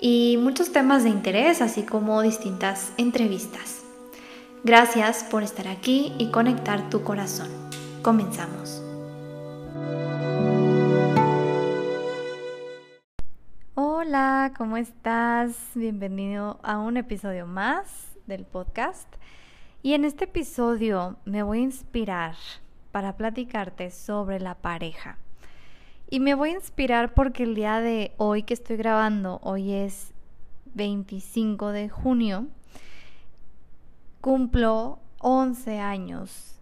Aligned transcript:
y 0.00 0.38
muchos 0.40 0.72
temas 0.72 1.04
de 1.04 1.10
interés, 1.10 1.60
así 1.60 1.82
como 1.82 2.22
distintas 2.22 2.92
entrevistas. 2.96 3.82
Gracias 4.64 5.24
por 5.24 5.42
estar 5.42 5.68
aquí 5.68 6.12
y 6.18 6.30
conectar 6.30 6.90
tu 6.90 7.02
corazón. 7.02 7.48
Comenzamos. 8.02 8.82
Hola, 13.74 14.52
¿cómo 14.56 14.76
estás? 14.76 15.56
Bienvenido 15.74 16.58
a 16.62 16.78
un 16.78 16.96
episodio 16.96 17.46
más 17.46 18.16
del 18.26 18.44
podcast. 18.44 19.08
Y 19.82 19.94
en 19.94 20.04
este 20.04 20.24
episodio 20.24 21.16
me 21.24 21.42
voy 21.42 21.58
a 21.58 21.62
inspirar 21.62 22.34
para 22.90 23.16
platicarte 23.16 23.90
sobre 23.90 24.40
la 24.40 24.54
pareja. 24.54 25.18
Y 26.10 26.20
me 26.20 26.34
voy 26.34 26.50
a 26.50 26.54
inspirar 26.54 27.12
porque 27.12 27.42
el 27.42 27.54
día 27.54 27.80
de 27.80 28.12
hoy 28.16 28.42
que 28.42 28.54
estoy 28.54 28.78
grabando, 28.78 29.40
hoy 29.42 29.72
es 29.72 30.14
25 30.72 31.68
de 31.68 31.90
junio, 31.90 32.46
cumplo 34.22 35.00
11 35.18 35.80
años 35.80 36.58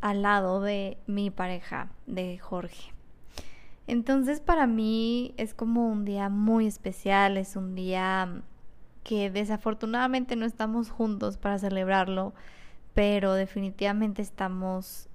al 0.00 0.22
lado 0.22 0.60
de 0.60 0.98
mi 1.06 1.30
pareja, 1.30 1.92
de 2.06 2.38
Jorge. 2.38 2.92
Entonces 3.86 4.40
para 4.40 4.66
mí 4.66 5.34
es 5.36 5.54
como 5.54 5.86
un 5.86 6.04
día 6.04 6.28
muy 6.28 6.66
especial, 6.66 7.36
es 7.36 7.54
un 7.54 7.76
día 7.76 8.42
que 9.04 9.30
desafortunadamente 9.30 10.34
no 10.34 10.46
estamos 10.46 10.90
juntos 10.90 11.36
para 11.36 11.60
celebrarlo, 11.60 12.34
pero 12.92 13.34
definitivamente 13.34 14.20
estamos 14.20 15.08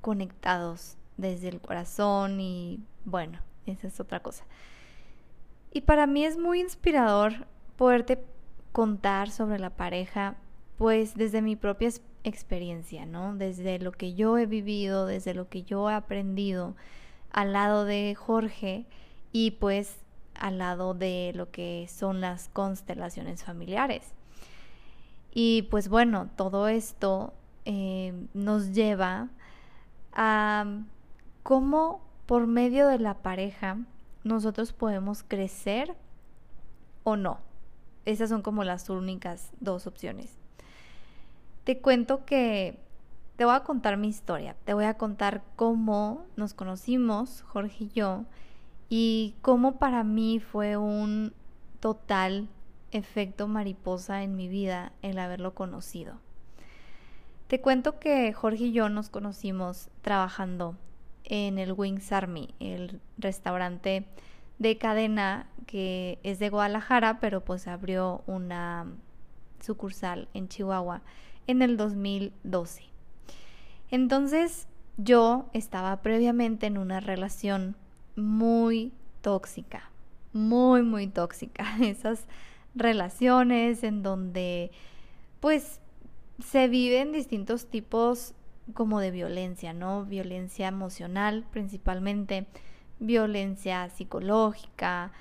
conectados 0.00 0.96
desde 1.16 1.48
el 1.48 1.60
corazón 1.60 2.40
y 2.40 2.80
bueno, 3.04 3.38
esa 3.66 3.86
es 3.86 4.00
otra 4.00 4.20
cosa. 4.20 4.44
Y 5.72 5.82
para 5.82 6.06
mí 6.06 6.24
es 6.24 6.36
muy 6.38 6.60
inspirador 6.60 7.46
poderte 7.76 8.24
contar 8.72 9.30
sobre 9.30 9.58
la 9.58 9.70
pareja, 9.70 10.36
pues 10.76 11.14
desde 11.14 11.42
mi 11.42 11.56
propia 11.56 11.90
experiencia, 12.24 13.06
¿no? 13.06 13.34
Desde 13.34 13.78
lo 13.78 13.92
que 13.92 14.14
yo 14.14 14.38
he 14.38 14.46
vivido, 14.46 15.06
desde 15.06 15.34
lo 15.34 15.48
que 15.48 15.62
yo 15.62 15.90
he 15.90 15.94
aprendido 15.94 16.74
al 17.30 17.52
lado 17.52 17.84
de 17.84 18.14
Jorge 18.14 18.86
y 19.32 19.52
pues 19.52 19.98
al 20.34 20.58
lado 20.58 20.94
de 20.94 21.32
lo 21.34 21.50
que 21.50 21.86
son 21.88 22.20
las 22.20 22.48
constelaciones 22.48 23.44
familiares. 23.44 24.12
Y 25.34 25.62
pues 25.70 25.88
bueno, 25.88 26.28
todo 26.36 26.68
esto 26.68 27.32
eh, 27.64 28.12
nos 28.34 28.72
lleva 28.72 29.28
a 30.12 30.66
cómo 31.42 32.00
por 32.26 32.46
medio 32.46 32.88
de 32.88 32.98
la 32.98 33.14
pareja 33.14 33.78
nosotros 34.24 34.72
podemos 34.72 35.22
crecer 35.22 35.94
o 37.04 37.16
no. 37.16 37.40
Esas 38.04 38.30
son 38.30 38.42
como 38.42 38.64
las 38.64 38.88
únicas 38.90 39.50
dos 39.60 39.86
opciones. 39.86 40.36
Te 41.64 41.78
cuento 41.78 42.24
que 42.24 42.78
te 43.36 43.44
voy 43.44 43.54
a 43.54 43.64
contar 43.64 43.96
mi 43.96 44.08
historia, 44.08 44.56
te 44.64 44.74
voy 44.74 44.84
a 44.84 44.94
contar 44.94 45.42
cómo 45.56 46.24
nos 46.36 46.54
conocimos, 46.54 47.42
Jorge 47.42 47.84
y 47.84 47.90
yo, 47.90 48.24
y 48.88 49.34
cómo 49.42 49.78
para 49.78 50.04
mí 50.04 50.40
fue 50.40 50.76
un 50.76 51.32
total 51.80 52.48
efecto 52.90 53.48
mariposa 53.48 54.22
en 54.22 54.36
mi 54.36 54.48
vida 54.48 54.92
el 55.02 55.18
haberlo 55.18 55.54
conocido. 55.54 56.16
Te 57.48 57.60
cuento 57.60 57.98
que 57.98 58.32
Jorge 58.32 58.64
y 58.64 58.72
yo 58.72 58.88
nos 58.88 59.08
conocimos 59.08 59.88
trabajando 60.02 60.76
en 61.32 61.58
el 61.58 61.72
Wings 61.72 62.12
Army, 62.12 62.54
el 62.60 63.00
restaurante 63.16 64.04
de 64.58 64.76
cadena 64.76 65.48
que 65.66 66.18
es 66.22 66.38
de 66.38 66.50
Guadalajara, 66.50 67.20
pero 67.20 67.42
pues 67.42 67.66
abrió 67.66 68.22
una 68.26 68.84
sucursal 69.58 70.28
en 70.34 70.48
Chihuahua 70.48 71.00
en 71.46 71.62
el 71.62 71.78
2012. 71.78 72.82
Entonces 73.90 74.68
yo 74.98 75.46
estaba 75.54 76.02
previamente 76.02 76.66
en 76.66 76.76
una 76.76 77.00
relación 77.00 77.76
muy 78.14 78.92
tóxica, 79.22 79.90
muy, 80.34 80.82
muy 80.82 81.06
tóxica. 81.06 81.64
Esas 81.80 82.26
relaciones 82.74 83.84
en 83.84 84.02
donde 84.02 84.70
pues 85.40 85.80
se 86.44 86.68
viven 86.68 87.10
distintos 87.10 87.68
tipos 87.68 88.34
como 88.74 89.00
de 89.00 89.10
violencia, 89.10 89.72
¿no? 89.72 90.04
Violencia 90.04 90.68
emocional 90.68 91.44
principalmente, 91.50 92.46
violencia 93.00 93.88
psicológica 93.90 95.12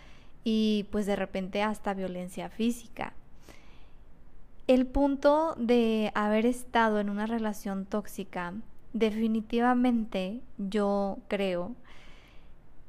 y 0.43 0.87
pues 0.91 1.05
de 1.05 1.15
repente 1.15 1.61
hasta 1.63 1.93
violencia 1.93 2.49
física. 2.49 3.13
El 4.67 4.85
punto 4.85 5.55
de 5.57 6.11
haber 6.15 6.45
estado 6.45 6.99
en 6.99 7.09
una 7.09 7.25
relación 7.25 7.85
tóxica, 7.85 8.53
definitivamente 8.93 10.39
yo 10.57 11.17
creo 11.27 11.75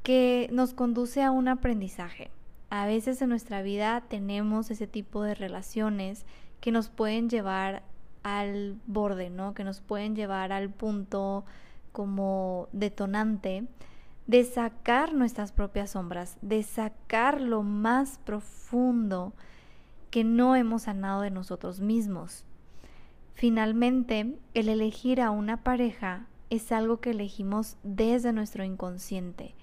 que 0.02 0.48
nos 0.52 0.74
conduce 0.74 1.22
a 1.22 1.30
un 1.30 1.48
aprendizaje. 1.48 2.30
A 2.70 2.86
veces 2.86 3.20
en 3.22 3.28
nuestra 3.28 3.62
vida 3.62 4.02
tenemos 4.08 4.70
ese 4.70 4.86
tipo 4.86 5.22
de 5.22 5.34
relaciones 5.34 6.24
que 6.60 6.72
nos 6.72 6.88
pueden 6.88 7.28
llevar 7.28 7.82
al 8.22 8.76
borde, 8.86 9.30
¿no? 9.30 9.54
Que 9.54 9.64
nos 9.64 9.80
pueden 9.80 10.14
llevar 10.16 10.52
al 10.52 10.70
punto 10.70 11.44
como 11.92 12.68
detonante 12.72 13.66
de 14.26 14.44
sacar 14.44 15.14
nuestras 15.14 15.52
propias 15.52 15.90
sombras, 15.90 16.38
de 16.42 16.62
sacar 16.62 17.40
lo 17.40 17.62
más 17.62 18.18
profundo 18.24 19.32
que 20.10 20.24
no 20.24 20.56
hemos 20.56 20.82
sanado 20.82 21.22
de 21.22 21.30
nosotros 21.30 21.80
mismos. 21.80 22.44
Finalmente, 23.34 24.36
el 24.54 24.68
elegir 24.68 25.20
a 25.20 25.30
una 25.30 25.64
pareja 25.64 26.26
es 26.50 26.70
algo 26.70 27.00
que 27.00 27.10
elegimos 27.10 27.76
desde 27.82 28.32
nuestro 28.32 28.62
inconsciente 28.62 29.54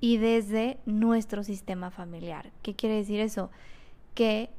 y 0.00 0.18
desde 0.18 0.78
nuestro 0.84 1.44
sistema 1.44 1.90
familiar. 1.90 2.50
¿Qué 2.62 2.74
quiere 2.74 2.96
decir 2.96 3.20
eso? 3.20 3.50
Que 4.14 4.50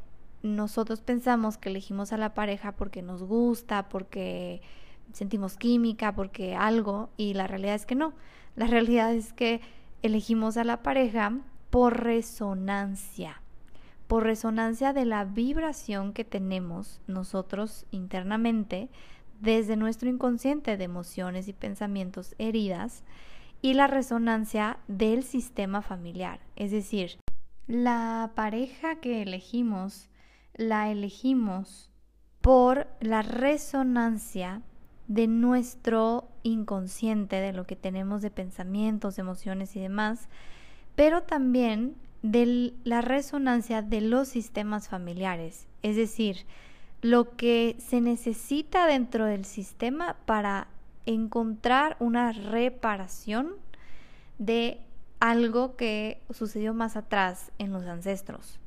nosotros 0.43 1.01
pensamos 1.01 1.57
que 1.57 1.69
elegimos 1.69 2.13
a 2.13 2.17
la 2.17 2.33
pareja 2.33 2.73
porque 2.73 3.01
nos 3.01 3.23
gusta, 3.23 3.89
porque 3.89 4.61
sentimos 5.13 5.57
química, 5.57 6.13
porque 6.15 6.55
algo, 6.55 7.09
y 7.17 7.33
la 7.33 7.47
realidad 7.47 7.75
es 7.75 7.85
que 7.85 7.95
no. 7.95 8.13
La 8.55 8.67
realidad 8.67 9.13
es 9.13 9.33
que 9.33 9.61
elegimos 10.01 10.57
a 10.57 10.63
la 10.63 10.83
pareja 10.83 11.33
por 11.69 12.03
resonancia, 12.03 13.41
por 14.07 14.23
resonancia 14.23 14.93
de 14.93 15.05
la 15.05 15.25
vibración 15.25 16.13
que 16.13 16.23
tenemos 16.23 17.01
nosotros 17.07 17.85
internamente 17.91 18.89
desde 19.39 19.75
nuestro 19.75 20.09
inconsciente 20.09 20.77
de 20.77 20.83
emociones 20.83 21.47
y 21.47 21.53
pensamientos 21.53 22.35
heridas 22.37 23.03
y 23.61 23.73
la 23.73 23.87
resonancia 23.87 24.79
del 24.87 25.23
sistema 25.23 25.81
familiar. 25.81 26.39
Es 26.55 26.71
decir, 26.71 27.19
la 27.67 28.31
pareja 28.35 28.95
que 28.95 29.21
elegimos 29.21 30.09
la 30.57 30.89
elegimos 30.89 31.89
por 32.41 32.87
la 32.99 33.21
resonancia 33.21 34.61
de 35.07 35.27
nuestro 35.27 36.27
inconsciente, 36.43 37.37
de 37.37 37.53
lo 37.53 37.65
que 37.65 37.75
tenemos 37.75 38.21
de 38.21 38.31
pensamientos, 38.31 39.19
emociones 39.19 39.75
y 39.75 39.79
demás, 39.79 40.27
pero 40.95 41.23
también 41.23 41.95
de 42.23 42.73
la 42.83 43.01
resonancia 43.01 43.81
de 43.81 44.01
los 44.01 44.27
sistemas 44.27 44.89
familiares, 44.89 45.67
es 45.83 45.95
decir, 45.95 46.45
lo 47.01 47.35
que 47.37 47.75
se 47.79 48.01
necesita 48.01 48.87
dentro 48.87 49.25
del 49.25 49.45
sistema 49.45 50.17
para 50.25 50.67
encontrar 51.05 51.95
una 51.99 52.31
reparación 52.31 53.53
de 54.39 54.81
algo 55.19 55.75
que 55.75 56.21
sucedió 56.31 56.73
más 56.73 56.95
atrás 56.95 57.51
en 57.59 57.71
los 57.71 57.83
ancestros. 57.83 58.59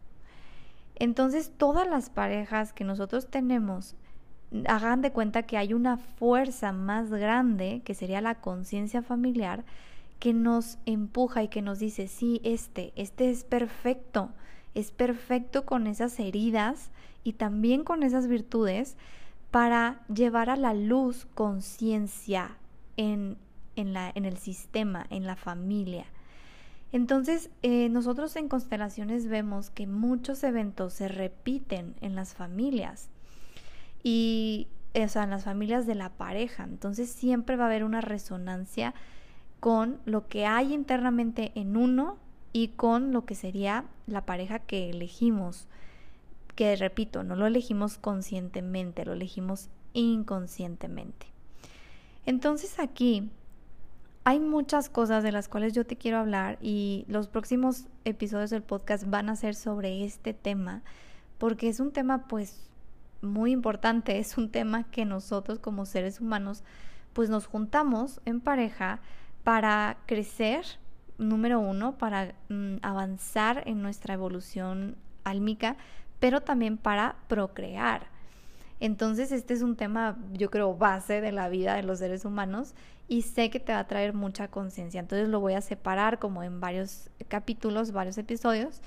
Entonces 1.01 1.51
todas 1.57 1.89
las 1.89 2.11
parejas 2.11 2.73
que 2.75 2.85
nosotros 2.85 3.29
tenemos, 3.29 3.97
hagan 4.69 5.01
de 5.01 5.13
cuenta 5.13 5.45
que 5.45 5.57
hay 5.57 5.73
una 5.73 5.97
fuerza 5.97 6.73
más 6.73 7.11
grande, 7.11 7.81
que 7.85 7.95
sería 7.95 8.21
la 8.21 8.37
conciencia 8.37 9.03
familiar, 9.03 9.65
que 10.19 10.35
nos 10.35 10.79
empuja 10.85 11.43
y 11.43 11.49
que 11.49 11.63
nos 11.63 11.79
dice, 11.79 12.07
sí, 12.07 12.43
este, 12.45 12.93
este 12.97 13.31
es 13.31 13.45
perfecto, 13.45 14.29
es 14.75 14.91
perfecto 14.91 15.65
con 15.65 15.87
esas 15.87 16.21
heridas 16.21 16.91
y 17.25 17.33
también 17.33 17.83
con 17.83 18.03
esas 18.03 18.27
virtudes 18.27 18.99
para 19.51 20.03
llevar 20.15 20.51
a 20.51 20.57
la 20.57 20.75
luz 20.75 21.27
conciencia 21.35 22.59
en, 22.99 23.39
en, 23.75 23.97
en, 23.97 24.25
el 24.27 24.37
sistema, 24.37 25.07
en 25.09 25.27
la 25.27 25.37
familia. 25.37 26.05
Entonces, 26.93 27.51
eh, 27.63 27.89
nosotros 27.89 28.35
en 28.37 28.49
constelaciones 28.49 29.29
vemos 29.29 29.71
que 29.71 29.87
muchos 29.87 30.43
eventos 30.43 30.93
se 30.93 31.09
repiten 31.09 31.95
en 32.01 32.17
las 32.17 32.35
familias 32.35 33.09
y, 34.03 34.67
o 34.95 35.09
sea, 35.09 35.25
en 35.25 35.31
las 35.31 35.45
familias 35.45 35.87
de 35.87 35.95
la 35.95 36.11
pareja. 36.11 36.65
Entonces, 36.65 37.11
siempre 37.11 37.57
va 37.57 37.65
a 37.65 37.67
haber 37.69 37.85
una 37.85 38.01
resonancia 38.01 38.95
con 39.61 40.01
lo 40.05 40.27
que 40.27 40.47
hay 40.47 40.73
internamente 40.73 41.53
en 41.55 41.77
uno 41.77 42.17
y 42.53 42.69
con 42.69 43.13
lo 43.13 43.25
que 43.25 43.35
sería 43.35 43.85
la 44.07 44.27
pareja 44.27 44.59
que 44.59 44.91
elegimos. 44.91 45.69
Que 46.57 46.75
repito, 46.77 47.23
no 47.23 47.37
lo 47.37 47.47
elegimos 47.47 47.99
conscientemente, 47.99 49.05
lo 49.05 49.13
elegimos 49.13 49.69
inconscientemente. 49.93 51.27
Entonces 52.27 52.79
aquí 52.79 53.31
hay 54.25 54.39
muchas 54.39 54.89
cosas 54.89 55.23
de 55.23 55.33
las 55.33 55.49
cuales 55.49 55.73
yo 55.73 55.87
te 55.87 55.97
quiero 55.97 56.19
hablar 56.19 56.59
y 56.61 57.05
los 57.09 57.29
próximos 57.29 57.87
episodios 58.05 58.51
del 58.51 58.63
podcast 58.63 59.05
van 59.07 59.29
a 59.29 59.37
ser 59.37 59.55
sobre 59.55 60.05
este 60.05 60.35
tema 60.35 60.83
porque 61.39 61.69
es 61.69 61.81
un 61.81 61.91
tema 61.91 62.29
pues 62.29 62.69
muy 63.23 63.51
importante, 63.53 64.19
es 64.19 64.37
un 64.37 64.51
tema 64.51 64.85
que 64.91 65.05
nosotros 65.05 65.59
como 65.59 65.87
seres 65.87 66.21
humanos 66.21 66.63
pues 67.15 67.31
nos 67.31 67.47
juntamos 67.47 68.21
en 68.27 68.41
pareja 68.41 69.01
para 69.43 69.97
crecer, 70.07 70.65
número 71.17 71.59
uno, 71.59 71.97
para 71.97 72.35
mm, 72.51 72.77
avanzar 72.83 73.63
en 73.67 73.83
nuestra 73.83 74.15
evolución 74.15 74.97
álmica, 75.25 75.77
pero 76.19 76.43
también 76.43 76.77
para 76.77 77.17
procrear. 77.27 78.07
Entonces 78.81 79.33
este 79.33 79.55
es 79.55 79.63
un 79.63 79.77
tema, 79.77 80.19
yo 80.33 80.51
creo, 80.51 80.75
base 80.75 81.23
de 81.23 81.33
la 81.33 81.49
vida 81.49 81.75
de 81.75 81.83
los 81.83 81.99
seres 81.99 82.27
humanos 82.27 82.75
y 83.11 83.23
sé 83.23 83.51
que 83.51 83.59
te 83.59 83.73
va 83.73 83.81
a 83.81 83.89
traer 83.89 84.15
mucha 84.15 84.47
conciencia. 84.47 85.01
Entonces 85.01 85.29
lo 85.29 85.41
voy 85.41 85.55
a 85.55 85.61
separar 85.61 86.21
como 86.21 86.45
en 86.45 86.61
varios 86.61 87.11
capítulos, 87.27 87.91
varios 87.91 88.17
episodios. 88.19 88.83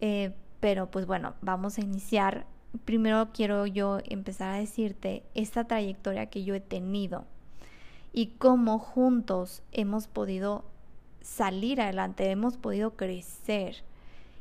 Eh, 0.00 0.32
pero 0.58 0.90
pues 0.90 1.04
bueno, 1.04 1.34
vamos 1.42 1.76
a 1.76 1.82
iniciar. 1.82 2.46
Primero 2.86 3.28
quiero 3.34 3.66
yo 3.66 3.98
empezar 4.04 4.54
a 4.54 4.58
decirte 4.58 5.22
esta 5.34 5.64
trayectoria 5.64 6.30
que 6.30 6.44
yo 6.44 6.54
he 6.54 6.60
tenido 6.60 7.26
y 8.14 8.28
cómo 8.38 8.78
juntos 8.78 9.62
hemos 9.72 10.08
podido 10.08 10.64
salir 11.20 11.82
adelante, 11.82 12.30
hemos 12.30 12.56
podido 12.56 12.96
crecer 12.96 13.84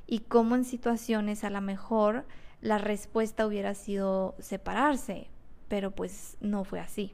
y 0.07 0.19
cómo 0.19 0.56
en 0.56 0.63
situaciones 0.63 1.44
a 1.44 1.50
lo 1.50 1.59
mejor 1.59 2.25
la 2.62 2.77
respuesta 2.77 3.45
hubiera 3.45 3.73
sido 3.73 4.35
separarse, 4.39 5.27
pero 5.68 5.91
pues 5.91 6.38
no 6.39 6.63
fue 6.63 6.80
así. 6.80 7.13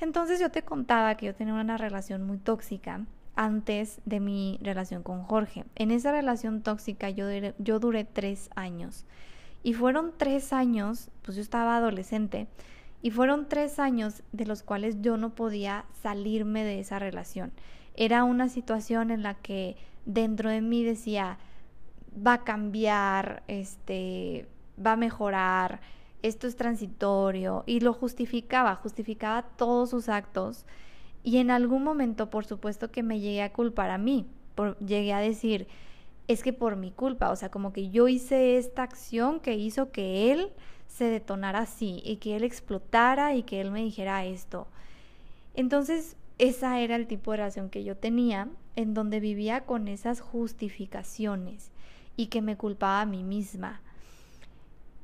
Entonces 0.00 0.40
yo 0.40 0.50
te 0.50 0.62
contaba 0.62 1.16
que 1.16 1.26
yo 1.26 1.34
tenía 1.34 1.54
una 1.54 1.76
relación 1.76 2.22
muy 2.22 2.38
tóxica 2.38 3.04
antes 3.34 4.00
de 4.04 4.20
mi 4.20 4.58
relación 4.62 5.02
con 5.02 5.22
Jorge. 5.22 5.64
En 5.74 5.90
esa 5.90 6.12
relación 6.12 6.62
tóxica 6.62 7.10
yo, 7.10 7.26
yo 7.58 7.78
duré 7.78 8.04
tres 8.04 8.50
años. 8.54 9.04
Y 9.62 9.74
fueron 9.74 10.12
tres 10.16 10.52
años, 10.52 11.10
pues 11.22 11.36
yo 11.36 11.42
estaba 11.42 11.76
adolescente, 11.76 12.46
y 13.02 13.10
fueron 13.10 13.48
tres 13.48 13.78
años 13.78 14.22
de 14.32 14.46
los 14.46 14.62
cuales 14.62 15.00
yo 15.02 15.16
no 15.16 15.30
podía 15.30 15.84
salirme 16.02 16.64
de 16.64 16.80
esa 16.80 16.98
relación. 16.98 17.52
Era 17.94 18.24
una 18.24 18.48
situación 18.48 19.10
en 19.10 19.22
la 19.22 19.34
que 19.34 19.76
dentro 20.04 20.50
de 20.50 20.60
mí 20.60 20.82
decía, 20.82 21.38
va 22.26 22.34
a 22.34 22.44
cambiar, 22.44 23.42
este, 23.46 24.48
va 24.84 24.92
a 24.92 24.96
mejorar, 24.96 25.80
esto 26.22 26.46
es 26.46 26.56
transitorio, 26.56 27.64
y 27.66 27.80
lo 27.80 27.92
justificaba, 27.92 28.74
justificaba 28.76 29.42
todos 29.56 29.90
sus 29.90 30.08
actos. 30.08 30.64
Y 31.22 31.38
en 31.38 31.50
algún 31.50 31.84
momento, 31.84 32.30
por 32.30 32.44
supuesto, 32.44 32.90
que 32.90 33.02
me 33.02 33.20
llegué 33.20 33.42
a 33.42 33.52
culpar 33.52 33.90
a 33.90 33.98
mí, 33.98 34.26
llegué 34.84 35.12
a 35.12 35.20
decir, 35.20 35.68
es 36.26 36.42
que 36.42 36.52
por 36.52 36.76
mi 36.76 36.90
culpa, 36.90 37.30
o 37.30 37.36
sea, 37.36 37.50
como 37.50 37.72
que 37.72 37.90
yo 37.90 38.08
hice 38.08 38.58
esta 38.58 38.82
acción 38.82 39.40
que 39.40 39.54
hizo 39.54 39.90
que 39.90 40.32
él 40.32 40.50
se 40.86 41.04
detonara 41.04 41.60
así 41.60 42.02
y 42.04 42.16
que 42.16 42.36
él 42.36 42.44
explotara 42.44 43.34
y 43.34 43.42
que 43.42 43.60
él 43.60 43.70
me 43.70 43.82
dijera 43.82 44.24
esto. 44.24 44.68
Entonces, 45.54 46.16
esa 46.38 46.80
era 46.80 46.96
el 46.96 47.06
tipo 47.06 47.30
de 47.30 47.38
relación 47.38 47.70
que 47.70 47.84
yo 47.84 47.96
tenía, 47.96 48.48
en 48.76 48.94
donde 48.94 49.20
vivía 49.20 49.64
con 49.64 49.88
esas 49.88 50.20
justificaciones 50.20 51.72
y 52.16 52.26
que 52.26 52.42
me 52.42 52.56
culpaba 52.56 53.00
a 53.00 53.06
mí 53.06 53.24
misma. 53.24 53.80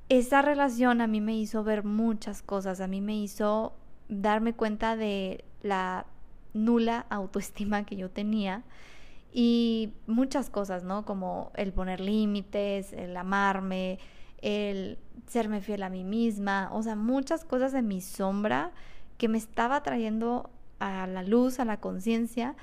Esa 0.09 0.43
relación 0.43 1.01
a 1.01 1.07
mí 1.07 1.21
me 1.21 1.35
hizo 1.37 1.65
ver 1.65 1.83
muchas 1.83 2.43
cosas, 2.43 2.81
a 2.81 2.87
mí 2.87 3.01
me 3.01 3.17
hizo 3.17 3.73
darme 4.09 4.53
cuenta 4.53 4.97
de 4.97 5.45
la 5.63 6.07
nula 6.53 7.07
autoestima 7.09 7.85
que 7.85 7.97
yo 7.97 8.11
tenía 8.11 8.63
y 9.33 9.93
muchas 10.07 10.51
cosas, 10.51 10.85
¿no? 10.85 11.05
Como 11.05 11.51
el 11.55 11.73
poner 11.73 12.01
límites, 12.01 12.93
el 12.93 13.17
amarme, 13.17 13.99
el 14.43 14.99
serme 15.27 15.63
fiel 15.63 15.83
a 15.83 15.89
mí 15.89 16.05
misma, 16.05 16.69
o 16.73 16.83
sea, 16.83 16.97
muchas 16.97 17.45
cosas 17.45 17.73
de 17.73 17.83
mi 17.83 18.01
sombra 18.01 18.73
que 19.17 19.29
me 19.29 19.39
estaba 19.39 19.83
trayendo 19.83 20.51
a 20.81 21.07
la 21.07 21.23
luz, 21.23 21.59
a 21.61 21.65
la 21.65 21.81
conciencia 21.81 22.55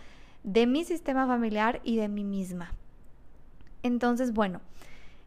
de 0.43 0.67
mi 0.67 0.85
sistema 0.85 1.25
familiar 1.25 1.81
y 1.83 1.97
de 1.97 2.07
mí 2.07 2.23
misma. 2.23 2.71
Entonces, 3.83 4.31
bueno, 4.31 4.61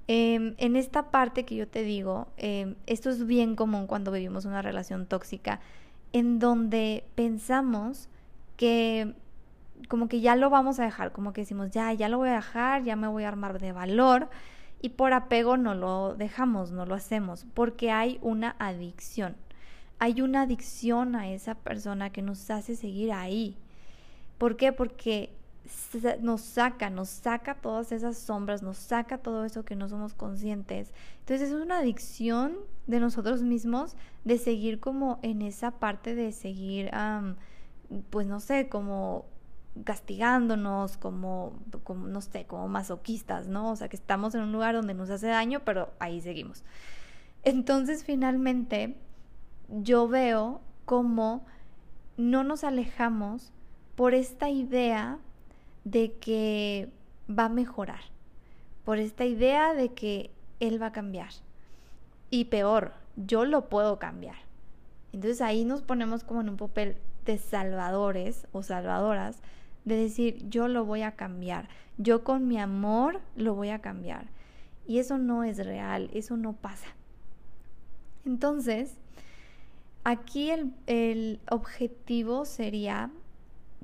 em, 0.07 0.55
en 0.59 0.77
esta 0.77 1.11
parte 1.11 1.45
que 1.45 1.57
yo 1.57 1.69
te 1.69 1.83
digo, 1.83 2.29
em, 2.37 2.77
esto 2.87 3.11
es 3.11 3.27
bien 3.27 3.57
común 3.57 3.87
cuando 3.87 4.13
vivimos 4.13 4.45
una 4.45 4.63
relación 4.63 5.07
tóxica, 5.07 5.61
en 6.13 6.39
donde 6.39 7.05
pensamos 7.15 8.09
que 8.57 9.15
como 9.89 10.09
que 10.09 10.21
ya 10.21 10.37
lo 10.37 10.51
vamos 10.51 10.79
a 10.79 10.85
dejar, 10.85 11.13
como 11.13 11.33
que 11.33 11.43
decimos, 11.43 11.71
ya, 11.71 11.93
ya 11.93 12.09
lo 12.09 12.19
voy 12.19 12.29
a 12.29 12.35
dejar, 12.35 12.85
ya 12.85 12.97
me 12.97 13.09
voy 13.09 13.25
a 13.25 13.29
armar 13.29 13.59
de 13.59 13.73
valor 13.73 14.29
y 14.81 14.91
por 14.91 15.13
apego 15.13 15.57
no 15.57 15.75
lo 15.75 16.15
dejamos, 16.15 16.71
no 16.71 16.87
lo 16.87 16.95
hacemos, 16.95 17.47
porque 17.55 17.91
hay 17.91 18.19
una 18.23 18.57
adicción. 18.59 19.37
Hay 19.99 20.21
una 20.21 20.43
adicción 20.43 21.17
a 21.17 21.31
esa 21.31 21.55
persona 21.55 22.11
que 22.11 22.23
nos 22.23 22.51
hace 22.51 22.77
seguir 22.77 23.13
ahí. 23.13 23.57
¿Por 24.39 24.57
qué? 24.57 24.73
Porque 24.73 25.33
nos 26.21 26.43
saca, 26.43 26.91
nos 26.91 27.09
saca 27.09 27.55
todas 27.55 27.93
esas 27.93 28.19
sombras, 28.19 28.63
nos 28.63 28.77
saca 28.77 29.19
todo 29.19 29.45
eso 29.45 29.65
que 29.65 29.77
no 29.77 29.89
somos 29.89 30.15
conscientes. 30.15 30.93
Entonces 31.21 31.49
es 31.49 31.55
una 31.55 31.79
adicción 31.79 32.57
de 32.87 33.01
nosotros 33.01 33.43
mismos 33.43 33.97
de 34.25 34.39
seguir 34.39 34.81
como 34.81 35.19
en 35.23 35.43
esa 35.43 35.73
parte 35.73 36.15
de 36.15 36.33
seguir, 36.33 36.91
pues 38.11 38.27
no 38.27 38.41
sé, 38.41 38.69
como 38.69 39.27
castigándonos 39.83 40.97
como, 40.97 41.59
como, 41.83 42.07
no 42.07 42.21
sé, 42.21 42.45
como 42.47 42.69
masoquistas, 42.69 43.49
¿no? 43.49 43.73
O 43.73 43.77
sea, 43.77 43.89
que 43.89 43.97
estamos 43.97 44.35
en 44.35 44.43
un 44.43 44.53
lugar 44.53 44.75
donde 44.75 44.95
nos 44.95 45.11
hace 45.11 45.27
daño, 45.27 45.63
pero 45.65 45.93
ahí 45.99 46.21
seguimos. 46.21 46.63
Entonces, 47.43 48.05
finalmente, 48.05 48.97
yo 49.69 50.07
veo 50.07 50.61
cómo 50.85 51.45
no 52.17 52.45
nos 52.45 52.63
alejamos 52.63 53.53
por 53.97 54.15
esta 54.15 54.49
idea 54.49 55.19
de 55.85 56.13
que 56.13 56.89
va 57.29 57.47
a 57.47 57.49
mejorar, 57.51 58.01
por 58.85 58.99
esta 58.99 59.25
idea 59.25 59.75
de 59.75 59.93
que 59.93 60.31
él 60.61 60.81
va 60.81 60.87
a 60.87 60.93
cambiar. 60.93 61.31
Y 62.31 62.47
peor, 62.47 62.93
yo 63.17 63.45
lo 63.45 63.69
puedo 63.69 63.99
cambiar. 63.99 64.37
Entonces 65.13 65.41
ahí 65.41 65.65
nos 65.65 65.83
ponemos 65.83 66.25
como 66.25 66.41
en 66.41 66.49
un 66.49 66.57
papel 66.57 66.97
de 67.25 67.39
salvadores 67.39 68.47
o 68.53 68.63
salvadoras 68.63 69.39
de 69.85 69.97
decir, 69.97 70.49
yo 70.49 70.69
lo 70.69 70.85
voy 70.85 71.03
a 71.03 71.13
cambiar, 71.13 71.69
yo 71.99 72.25
con 72.25 72.49
mi 72.49 72.59
amor 72.59 73.21
lo 73.37 73.55
voy 73.55 73.69
a 73.71 73.81
cambiar. 73.81 74.27
Y 74.87 74.99
eso 74.99 75.19
no 75.19 75.45
es 75.45 75.59
real, 75.59 76.11
eso 76.13 76.37
no 76.37 76.55
pasa. 76.55 76.89
Entonces, 78.27 78.97
aquí 80.03 80.51
el, 80.51 80.75
el 80.87 81.41
objetivo 81.51 82.45
sería 82.45 83.11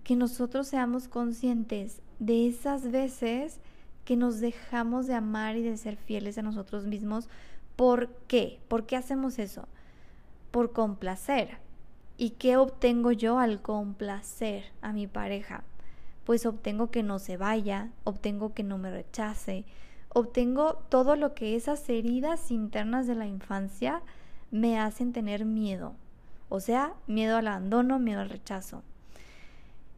que 0.05 0.17
nosotros 0.17 0.67
seamos 0.69 1.09
conscientes 1.09 2.01
de 2.19 2.47
esas 2.47 2.91
veces 2.91 3.61
que 4.05 4.17
nos 4.17 4.41
dejamos 4.41 5.07
de 5.07 5.15
amar 5.15 5.57
y 5.57 5.63
de 5.63 5.77
ser 5.77 5.97
fieles 5.97 6.39
a 6.39 6.43
nosotros 6.43 6.87
mismos. 6.87 7.29
¿Por 7.77 8.09
qué? 8.27 8.59
¿Por 8.69 8.87
qué 8.87 8.97
hacemos 8.97 9.39
eso? 9.39 9.69
Por 10.51 10.73
complacer. 10.73 11.59
¿Y 12.17 12.31
qué 12.31 12.57
obtengo 12.57 13.13
yo 13.13 13.39
al 13.39 13.63
complacer 13.63 14.65
a 14.83 14.93
mi 14.93 15.07
pareja? 15.07 15.65
pues 16.31 16.47
obtengo 16.47 16.93
que 16.93 17.03
no 17.03 17.19
se 17.19 17.37
vaya, 17.37 17.89
obtengo 18.05 18.55
que 18.55 18.63
no 18.63 18.79
me 18.79 18.93
rechace, 18.93 19.65
obtengo 20.11 20.75
todo 20.89 21.17
lo 21.17 21.35
que 21.35 21.57
esas 21.57 21.89
heridas 21.89 22.53
internas 22.53 23.09
de 23.09 23.17
la 23.17 23.27
infancia 23.27 24.01
me 24.53 24.79
hacen 24.79 25.13
tener 25.13 25.45
miedo. 25.45 25.95
O 26.49 26.61
sea, 26.61 26.95
miedo 27.09 27.37
al 27.37 27.49
abandono, 27.49 27.99
miedo 27.99 28.21
al 28.21 28.31
rechazo. 28.31 28.85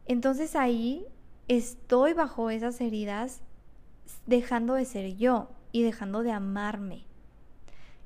Entonces 0.06 0.56
ahí 0.56 1.06
estoy 1.49 2.12
bajo 2.12 2.50
esas 2.50 2.80
heridas 2.80 3.40
dejando 4.26 4.75
de 4.75 4.85
ser 4.85 5.16
yo 5.16 5.50
y 5.73 5.82
dejando 5.82 6.23
de 6.23 6.32
amarme. 6.32 7.04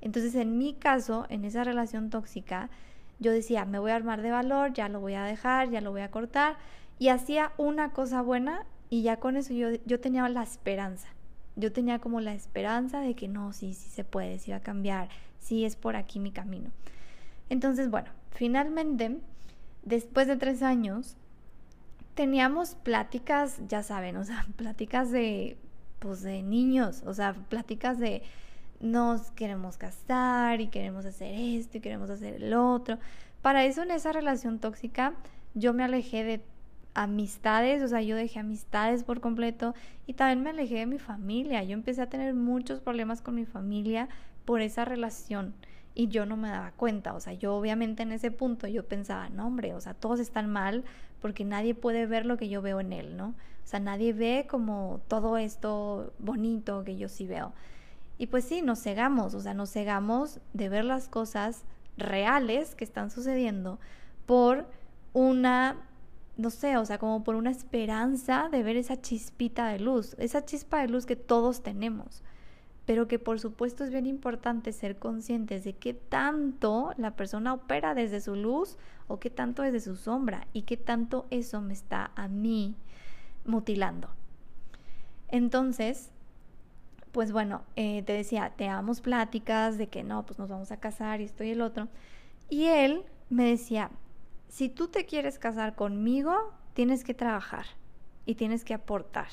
Entonces, 0.00 0.34
en 0.34 0.58
mi 0.58 0.74
caso, 0.74 1.26
en 1.30 1.44
esa 1.44 1.64
relación 1.64 2.10
tóxica, 2.10 2.70
yo 3.18 3.32
decía, 3.32 3.64
me 3.64 3.78
voy 3.78 3.90
a 3.90 3.96
armar 3.96 4.22
de 4.22 4.30
valor, 4.30 4.72
ya 4.72 4.88
lo 4.88 5.00
voy 5.00 5.14
a 5.14 5.24
dejar, 5.24 5.70
ya 5.70 5.80
lo 5.80 5.90
voy 5.90 6.02
a 6.02 6.10
cortar, 6.10 6.56
y 6.98 7.08
hacía 7.08 7.52
una 7.56 7.92
cosa 7.92 8.22
buena 8.22 8.66
y 8.88 9.02
ya 9.02 9.16
con 9.18 9.36
eso 9.36 9.52
yo, 9.52 9.68
yo 9.84 10.00
tenía 10.00 10.28
la 10.28 10.42
esperanza. 10.42 11.08
Yo 11.56 11.72
tenía 11.72 11.98
como 11.98 12.20
la 12.20 12.34
esperanza 12.34 13.00
de 13.00 13.14
que 13.14 13.28
no, 13.28 13.52
sí, 13.52 13.72
sí 13.74 13.88
se 13.88 14.04
puede, 14.04 14.38
sí 14.38 14.50
va 14.50 14.58
a 14.58 14.62
cambiar, 14.62 15.08
sí 15.40 15.64
es 15.64 15.74
por 15.74 15.96
aquí 15.96 16.20
mi 16.20 16.30
camino. 16.30 16.70
Entonces, 17.48 17.90
bueno, 17.90 18.10
finalmente, 18.30 19.18
después 19.82 20.26
de 20.26 20.36
tres 20.36 20.62
años, 20.62 21.16
teníamos 22.16 22.74
pláticas, 22.74 23.60
ya 23.68 23.84
saben, 23.84 24.16
o 24.16 24.24
sea, 24.24 24.44
pláticas 24.56 25.12
de, 25.12 25.56
pues 26.00 26.22
de 26.22 26.42
niños, 26.42 27.04
o 27.06 27.14
sea, 27.14 27.34
pláticas 27.34 28.00
de 28.00 28.22
nos 28.80 29.30
queremos 29.30 29.78
casar 29.78 30.60
y 30.60 30.68
queremos 30.68 31.06
hacer 31.06 31.32
esto 31.34 31.78
y 31.78 31.80
queremos 31.80 32.10
hacer 32.10 32.42
el 32.42 32.52
otro. 32.54 32.98
Para 33.40 33.64
eso 33.64 33.82
en 33.82 33.90
esa 33.92 34.12
relación 34.12 34.58
tóxica 34.58 35.14
yo 35.54 35.72
me 35.72 35.84
alejé 35.84 36.24
de 36.24 36.42
amistades, 36.94 37.82
o 37.82 37.88
sea, 37.88 38.02
yo 38.02 38.16
dejé 38.16 38.40
amistades 38.40 39.04
por 39.04 39.20
completo 39.20 39.74
y 40.06 40.14
también 40.14 40.42
me 40.42 40.50
alejé 40.50 40.76
de 40.76 40.86
mi 40.86 40.98
familia. 40.98 41.62
Yo 41.62 41.74
empecé 41.74 42.02
a 42.02 42.08
tener 42.08 42.34
muchos 42.34 42.80
problemas 42.80 43.20
con 43.20 43.34
mi 43.34 43.44
familia 43.44 44.08
por 44.44 44.62
esa 44.62 44.84
relación 44.84 45.54
y 45.94 46.08
yo 46.08 46.26
no 46.26 46.36
me 46.36 46.48
daba 46.48 46.72
cuenta, 46.72 47.14
o 47.14 47.20
sea, 47.20 47.32
yo 47.32 47.54
obviamente 47.54 48.02
en 48.02 48.12
ese 48.12 48.30
punto 48.30 48.66
yo 48.66 48.86
pensaba, 48.86 49.30
no 49.30 49.46
hombre, 49.46 49.72
o 49.72 49.80
sea, 49.80 49.94
todos 49.94 50.20
están 50.20 50.50
mal 50.50 50.84
porque 51.26 51.44
nadie 51.44 51.74
puede 51.74 52.06
ver 52.06 52.24
lo 52.24 52.36
que 52.36 52.48
yo 52.48 52.62
veo 52.62 52.78
en 52.78 52.92
él, 52.92 53.16
¿no? 53.16 53.30
O 53.30 53.66
sea, 53.66 53.80
nadie 53.80 54.12
ve 54.12 54.46
como 54.48 55.00
todo 55.08 55.38
esto 55.38 56.12
bonito 56.20 56.84
que 56.84 56.96
yo 56.96 57.08
sí 57.08 57.26
veo. 57.26 57.52
Y 58.16 58.28
pues 58.28 58.44
sí, 58.44 58.62
nos 58.62 58.80
cegamos, 58.80 59.34
o 59.34 59.40
sea, 59.40 59.52
nos 59.52 59.72
cegamos 59.72 60.38
de 60.52 60.68
ver 60.68 60.84
las 60.84 61.08
cosas 61.08 61.64
reales 61.96 62.76
que 62.76 62.84
están 62.84 63.10
sucediendo 63.10 63.80
por 64.24 64.68
una, 65.14 65.88
no 66.36 66.50
sé, 66.50 66.76
o 66.76 66.84
sea, 66.84 66.98
como 66.98 67.24
por 67.24 67.34
una 67.34 67.50
esperanza 67.50 68.48
de 68.48 68.62
ver 68.62 68.76
esa 68.76 69.02
chispita 69.02 69.66
de 69.66 69.80
luz, 69.80 70.14
esa 70.20 70.44
chispa 70.44 70.80
de 70.80 70.86
luz 70.86 71.06
que 71.06 71.16
todos 71.16 71.60
tenemos 71.60 72.22
pero 72.86 73.08
que 73.08 73.18
por 73.18 73.40
supuesto 73.40 73.84
es 73.84 73.90
bien 73.90 74.06
importante 74.06 74.72
ser 74.72 74.96
conscientes 74.96 75.64
de 75.64 75.74
qué 75.74 75.92
tanto 75.92 76.92
la 76.96 77.16
persona 77.16 77.52
opera 77.52 77.94
desde 77.94 78.20
su 78.20 78.36
luz 78.36 78.78
o 79.08 79.18
qué 79.18 79.28
tanto 79.28 79.62
desde 79.62 79.80
su 79.80 79.96
sombra 79.96 80.46
y 80.52 80.62
qué 80.62 80.76
tanto 80.76 81.26
eso 81.30 81.60
me 81.60 81.72
está 81.72 82.12
a 82.14 82.28
mí 82.28 82.76
mutilando. 83.44 84.08
Entonces, 85.28 86.12
pues 87.10 87.32
bueno, 87.32 87.62
eh, 87.74 88.02
te 88.02 88.12
decía, 88.12 88.52
te 88.56 88.64
damos 88.64 89.00
pláticas 89.00 89.78
de 89.78 89.88
que 89.88 90.04
no, 90.04 90.24
pues 90.24 90.38
nos 90.38 90.48
vamos 90.48 90.70
a 90.70 90.76
casar 90.78 91.20
y 91.20 91.24
esto 91.24 91.42
y 91.42 91.50
el 91.50 91.62
otro. 91.62 91.88
Y 92.48 92.66
él 92.66 93.04
me 93.30 93.44
decía, 93.44 93.90
si 94.48 94.68
tú 94.68 94.88
te 94.88 95.06
quieres 95.06 95.40
casar 95.40 95.74
conmigo, 95.74 96.54
tienes 96.74 97.02
que 97.02 97.14
trabajar 97.14 97.66
y 98.26 98.36
tienes 98.36 98.64
que 98.64 98.74
aportar 98.74 99.28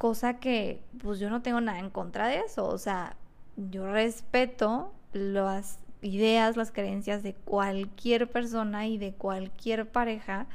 cosa 0.00 0.38
que 0.40 0.82
pues 1.02 1.18
yo 1.18 1.28
no 1.28 1.42
tengo 1.42 1.60
nada 1.60 1.78
en 1.78 1.90
contra 1.90 2.26
de 2.26 2.38
eso, 2.38 2.66
o 2.66 2.78
sea, 2.78 3.16
yo 3.58 3.92
respeto 3.92 4.94
las 5.12 5.78
ideas, 6.00 6.56
las 6.56 6.72
creencias 6.72 7.22
de 7.22 7.34
cualquier 7.34 8.30
persona 8.30 8.86
y 8.86 8.96
de 8.96 9.12
cualquier 9.12 9.86
pareja, 9.86 10.46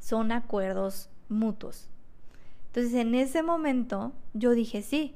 son 0.00 0.32
acuerdos 0.32 1.08
mutuos. 1.30 1.88
Entonces 2.66 2.92
en 2.92 3.14
ese 3.14 3.42
momento 3.42 4.12
yo 4.34 4.50
dije 4.50 4.82
sí, 4.82 5.14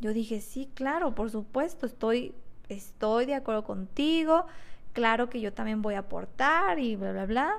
yo 0.00 0.12
dije 0.12 0.40
sí, 0.40 0.70
claro, 0.74 1.12
por 1.16 1.32
supuesto, 1.32 1.86
estoy, 1.86 2.32
estoy 2.68 3.26
de 3.26 3.34
acuerdo 3.34 3.64
contigo, 3.64 4.46
claro 4.92 5.28
que 5.28 5.40
yo 5.40 5.52
también 5.52 5.82
voy 5.82 5.94
a 5.94 6.00
aportar 6.00 6.78
y 6.78 6.94
bla, 6.94 7.10
bla, 7.10 7.26
bla. 7.26 7.54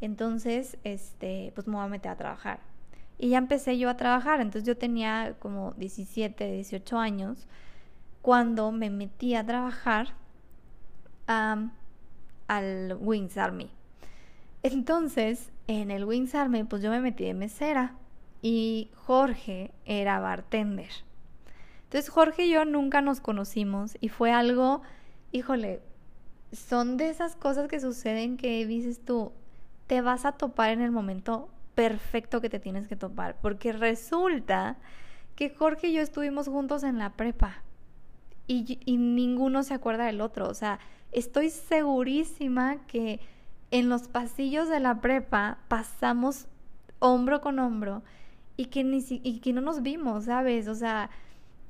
Entonces, 0.00 0.78
este, 0.84 1.50
pues 1.56 1.66
me 1.66 1.74
voy 1.74 1.86
a 1.86 1.88
meter 1.88 2.12
a 2.12 2.16
trabajar. 2.16 2.71
Y 3.22 3.28
ya 3.28 3.38
empecé 3.38 3.78
yo 3.78 3.88
a 3.88 3.96
trabajar, 3.96 4.40
entonces 4.40 4.66
yo 4.66 4.76
tenía 4.76 5.36
como 5.38 5.74
17, 5.76 6.54
18 6.54 6.98
años 6.98 7.46
cuando 8.20 8.72
me 8.72 8.90
metí 8.90 9.36
a 9.36 9.46
trabajar 9.46 10.14
al 11.28 12.96
Wings 12.98 13.38
Army. 13.38 13.70
Entonces, 14.64 15.52
en 15.68 15.92
el 15.92 16.04
Wings 16.04 16.34
Army, 16.34 16.64
pues 16.64 16.82
yo 16.82 16.90
me 16.90 16.98
metí 16.98 17.22
de 17.22 17.34
mesera 17.34 17.94
y 18.42 18.90
Jorge 18.96 19.70
era 19.84 20.18
bartender. 20.18 20.90
Entonces 21.84 22.10
Jorge 22.10 22.46
y 22.46 22.50
yo 22.50 22.64
nunca 22.64 23.02
nos 23.02 23.20
conocimos 23.20 23.96
y 24.00 24.08
fue 24.08 24.32
algo, 24.32 24.82
híjole, 25.30 25.80
son 26.50 26.96
de 26.96 27.08
esas 27.08 27.36
cosas 27.36 27.68
que 27.68 27.78
suceden 27.78 28.36
que 28.36 28.66
dices 28.66 29.04
tú, 29.04 29.30
te 29.86 30.00
vas 30.00 30.24
a 30.24 30.32
topar 30.32 30.70
en 30.70 30.80
el 30.80 30.90
momento 30.90 31.48
perfecto 31.74 32.40
que 32.40 32.50
te 32.50 32.60
tienes 32.60 32.88
que 32.88 32.96
topar, 32.96 33.36
porque 33.40 33.72
resulta 33.72 34.76
que 35.36 35.50
Jorge 35.50 35.88
y 35.88 35.94
yo 35.94 36.02
estuvimos 36.02 36.48
juntos 36.48 36.82
en 36.82 36.98
la 36.98 37.10
prepa 37.10 37.62
y, 38.46 38.78
y 38.84 38.96
ninguno 38.96 39.62
se 39.62 39.74
acuerda 39.74 40.06
del 40.06 40.20
otro, 40.20 40.48
o 40.48 40.54
sea, 40.54 40.78
estoy 41.12 41.50
segurísima 41.50 42.78
que 42.86 43.20
en 43.70 43.88
los 43.88 44.08
pasillos 44.08 44.68
de 44.68 44.80
la 44.80 45.00
prepa 45.00 45.58
pasamos 45.68 46.46
hombro 46.98 47.40
con 47.40 47.58
hombro 47.58 48.02
y 48.56 48.66
que, 48.66 48.84
ni 48.84 49.04
y 49.08 49.40
que 49.40 49.52
no 49.52 49.60
nos 49.60 49.82
vimos, 49.82 50.24
¿sabes? 50.24 50.68
O 50.68 50.74
sea, 50.74 51.10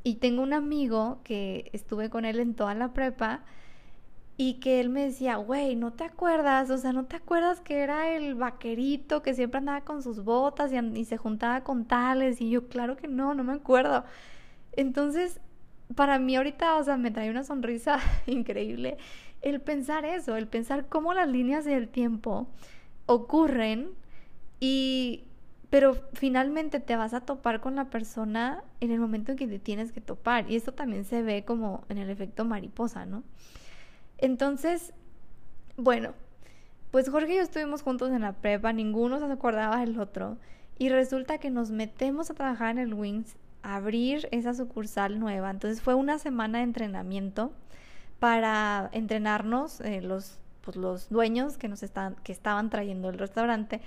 y 0.05 0.17
tengo 0.17 0.43
un 0.43 0.53
amigo 0.53 1.21
que 1.25 1.71
estuve 1.73 2.11
con 2.11 2.25
él 2.25 2.41
en 2.41 2.55
toda 2.55 2.75
la 2.75 2.93
prepa 2.93 3.41
y 4.45 4.55
que 4.55 4.81
él 4.81 4.89
me 4.89 5.05
decía, 5.05 5.37
güey, 5.37 5.77
¿no 5.77 5.93
te 5.93 6.03
acuerdas? 6.03 6.69
O 6.71 6.77
sea, 6.77 6.93
¿no 6.93 7.05
te 7.05 7.15
acuerdas 7.15 7.61
que 7.61 7.79
era 7.79 8.11
el 8.11 8.35
vaquerito 8.35 9.23
que 9.23 9.35
siempre 9.35 9.59
andaba 9.59 9.83
con 9.83 10.03
sus 10.03 10.25
botas 10.25 10.73
y, 10.73 11.05
se 11.05 11.17
juntaba 11.17 11.63
con 11.63 11.85
tales? 11.85 12.41
Y 12.41 12.51
yo, 12.51 12.67
claro 12.67 12.97
que 12.97 13.07
no, 13.07 13.35
no 13.35 13.45
me 13.45 13.53
acuerdo. 13.53 14.05
Entonces, 14.73 15.41
para 15.95 16.19
mí 16.19 16.35
ahorita, 16.35 16.75
o 16.75 16.83
sea, 16.83 16.97
me 16.97 17.13
trae 17.13 17.31
una 17.31 17.45
sonrisa 17.45 18.01
increíble 18.27 18.97
el 19.43 19.61
pensar 19.61 20.05
eso, 20.05 20.35
el 20.35 20.49
pensar 20.49 20.89
cómo 20.89 21.15
las 21.15 21.29
líneas 21.29 21.65
del 21.65 21.89
tiempo 21.89 22.49
ocurren 23.07 23.91
y 24.59 25.25
pero 25.71 25.95
finalmente 26.15 26.81
te 26.81 26.97
vas 26.97 27.15
a 27.15 27.21
topar 27.21 27.61
con 27.61 27.77
la 27.77 27.91
persona 27.91 28.65
en 28.81 28.91
el 28.91 28.99
momento 28.99 29.31
en 29.33 29.39
que 29.39 29.47
te 29.47 29.61
tienes 29.61 29.93
que 29.93 30.01
topar 30.01 30.51
y 30.51 30.57
esto 30.57 30.73
también 30.73 31.05
se 31.05 31.23
ve 31.23 31.45
como 31.45 31.85
en 31.89 31.99
el 31.99 32.11
efecto 32.11 32.45
mariposa, 32.45 33.07
¿no? 33.07 33.23
Entonces, 34.23 34.95
bueno, 35.77 36.15
pues 36.93 37.11
Jorge 37.11 37.33
y 37.33 37.37
yo 37.37 37.43
estuvimos 37.43 37.83
juntos 37.83 38.13
en 38.13 38.23
la 38.23 38.35
prepa, 38.35 38.73
ninguno 38.73 39.19
se 39.19 39.25
acordaba 39.25 39.81
del 39.81 39.99
otro. 39.99 40.39
Y 40.79 40.91
resulta 40.91 41.39
que 41.39 41.51
nos 41.51 41.73
metemos 41.73 42.31
a 42.31 42.35
trabajar 42.35 42.71
en 42.71 42.79
el 42.79 42.95
Wings, 42.95 43.35
a 43.63 43.77
abrir 43.77 44.29
esa 44.31 44.55
sucursal 44.55 45.19
nueva. 45.19 45.51
Entonces 45.51 45.83
fue 45.83 45.95
una 45.95 46.21
semana 46.21 46.59
de 46.59 46.65
entrenamiento 46.65 47.53
para 48.21 48.91
entrenarnos, 48.93 49.81
eh, 49.81 50.01
los, 50.01 50.39
pues, 50.61 50.77
los 50.77 51.09
dueños 51.09 51.59
que, 51.59 51.67
nos 51.67 51.83
están, 51.83 52.15
que 52.23 52.31
estaban 52.31 52.71
trayendo 52.71 53.11
el 53.11 53.19
restaurante. 53.19 53.81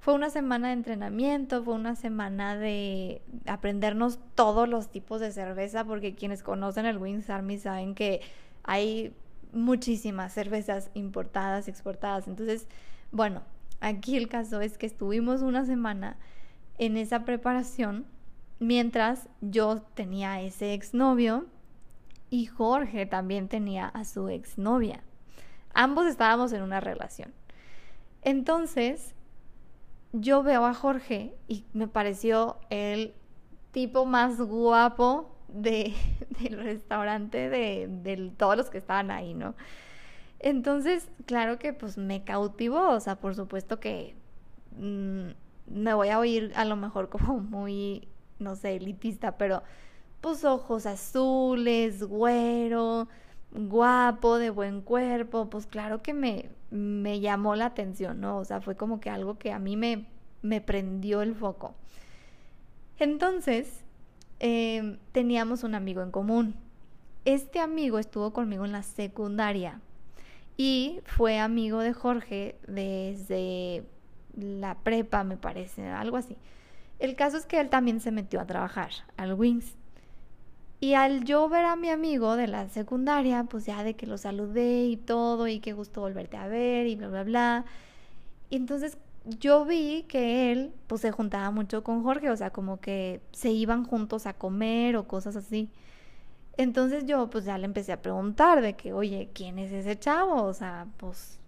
Fue 0.00 0.12
una 0.12 0.28
semana 0.28 0.68
de 0.68 0.74
entrenamiento, 0.74 1.64
fue 1.64 1.72
una 1.72 1.96
semana 1.96 2.58
de 2.58 3.22
aprendernos 3.46 4.18
todos 4.34 4.68
los 4.68 4.90
tipos 4.90 5.22
de 5.22 5.32
cerveza, 5.32 5.84
porque 5.84 6.14
quienes 6.14 6.42
conocen 6.42 6.84
el 6.84 6.98
Wings 6.98 7.30
Army 7.30 7.56
saben 7.56 7.94
que 7.94 8.20
hay 8.64 9.14
muchísimas 9.52 10.32
cervezas 10.32 10.90
importadas, 10.94 11.68
exportadas. 11.68 12.28
Entonces, 12.28 12.66
bueno, 13.12 13.42
aquí 13.80 14.16
el 14.16 14.28
caso 14.28 14.60
es 14.60 14.78
que 14.78 14.86
estuvimos 14.86 15.42
una 15.42 15.64
semana 15.64 16.16
en 16.78 16.96
esa 16.96 17.24
preparación 17.24 18.06
mientras 18.58 19.28
yo 19.40 19.82
tenía 19.94 20.40
ese 20.40 20.74
exnovio 20.74 21.46
y 22.30 22.46
Jorge 22.46 23.06
también 23.06 23.48
tenía 23.48 23.86
a 23.86 24.04
su 24.04 24.28
exnovia. 24.28 25.02
Ambos 25.74 26.06
estábamos 26.06 26.52
en 26.52 26.62
una 26.62 26.80
relación. 26.80 27.32
Entonces, 28.22 29.14
yo 30.12 30.42
veo 30.42 30.66
a 30.66 30.74
Jorge 30.74 31.34
y 31.46 31.64
me 31.72 31.88
pareció 31.88 32.58
el 32.70 33.14
tipo 33.72 34.04
más 34.04 34.40
guapo 34.40 35.37
de, 35.48 35.94
del 36.40 36.58
restaurante 36.58 37.48
de, 37.48 37.88
de, 37.88 38.32
todos 38.36 38.56
los 38.56 38.70
que 38.70 38.78
estaban 38.78 39.10
ahí, 39.10 39.34
¿no? 39.34 39.54
Entonces, 40.40 41.08
claro 41.26 41.58
que 41.58 41.72
pues 41.72 41.98
me 41.98 42.22
cautivó, 42.24 42.90
o 42.90 43.00
sea, 43.00 43.16
por 43.16 43.34
supuesto 43.34 43.80
que 43.80 44.14
mm, 44.76 45.28
me 45.66 45.94
voy 45.94 46.08
a 46.08 46.18
oír 46.18 46.52
a 46.54 46.64
lo 46.64 46.76
mejor 46.76 47.08
como 47.10 47.40
muy, 47.40 48.08
no 48.38 48.56
sé, 48.56 48.76
elitista, 48.76 49.36
pero 49.36 49.62
pues 50.20 50.44
ojos 50.44 50.86
azules, 50.86 52.02
güero, 52.02 53.08
guapo, 53.52 54.38
de 54.38 54.50
buen 54.50 54.82
cuerpo, 54.82 55.48
pues 55.48 55.66
claro 55.66 56.02
que 56.02 56.12
me, 56.12 56.50
me 56.70 57.20
llamó 57.20 57.54
la 57.56 57.66
atención, 57.66 58.20
¿no? 58.20 58.38
O 58.38 58.44
sea, 58.44 58.60
fue 58.60 58.76
como 58.76 59.00
que 59.00 59.10
algo 59.10 59.38
que 59.38 59.52
a 59.52 59.58
mí 59.58 59.76
me, 59.76 60.06
me 60.42 60.60
prendió 60.60 61.22
el 61.22 61.34
foco. 61.34 61.74
Entonces, 62.98 63.84
em, 64.40 64.98
teníamos 65.12 65.64
un 65.64 65.74
amigo 65.74 66.02
en 66.02 66.10
común. 66.10 66.54
Este 67.24 67.60
amigo 67.60 67.98
estuvo 67.98 68.32
conmigo 68.32 68.64
en 68.64 68.72
la 68.72 68.82
secundaria 68.82 69.80
y 70.56 71.00
fue 71.04 71.38
amigo 71.38 71.80
de 71.80 71.92
Jorge 71.92 72.56
desde 72.66 73.84
la 74.36 74.76
prepa, 74.76 75.24
me 75.24 75.36
parece, 75.36 75.86
algo 75.86 76.16
así. 76.16 76.36
El 76.98 77.14
caso 77.14 77.36
es 77.36 77.46
que 77.46 77.60
él 77.60 77.68
también 77.68 78.00
se 78.00 78.10
metió 78.10 78.40
a 78.40 78.46
trabajar 78.46 78.90
al 79.16 79.34
Wings. 79.34 79.76
Y 80.80 80.94
al 80.94 81.24
yo 81.24 81.48
ver 81.48 81.64
a 81.64 81.76
mi 81.76 81.90
amigo 81.90 82.36
de 82.36 82.46
la 82.46 82.68
secundaria, 82.68 83.44
pues 83.44 83.66
ya 83.66 83.82
de 83.82 83.94
que 83.94 84.06
lo 84.06 84.16
saludé 84.16 84.84
y 84.84 84.96
todo, 84.96 85.48
y 85.48 85.60
qué 85.60 85.72
gusto 85.72 86.00
volverte 86.00 86.36
a 86.36 86.46
ver, 86.46 86.86
y 86.86 86.94
bla, 86.94 87.08
bla, 87.08 87.24
bla. 87.24 87.64
Y 88.50 88.56
entonces 88.56 88.96
yo 89.38 89.64
vi 89.64 90.04
que 90.08 90.52
él, 90.52 90.72
pues 90.86 91.00
se 91.02 91.10
juntaba 91.12 91.50
mucho 91.50 91.84
con 91.84 92.02
Jorge, 92.02 92.30
o 92.30 92.36
sea, 92.36 92.50
como 92.50 92.80
que 92.80 93.20
se 93.32 93.50
iban 93.50 93.84
juntos 93.84 94.26
a 94.26 94.34
comer 94.34 94.96
o 94.96 95.06
cosas 95.06 95.36
así. 95.36 95.70
Entonces 96.56 97.06
yo, 97.06 97.30
pues 97.30 97.44
ya 97.44 97.58
le 97.58 97.66
empecé 97.66 97.92
a 97.92 98.02
preguntar 98.02 98.62
de 98.62 98.74
que, 98.76 98.92
oye, 98.92 99.30
¿quién 99.34 99.58
es 99.58 99.72
ese 99.72 99.98
chavo? 99.98 100.42
O 100.44 100.54
sea, 100.54 100.88
pues, 100.96 101.38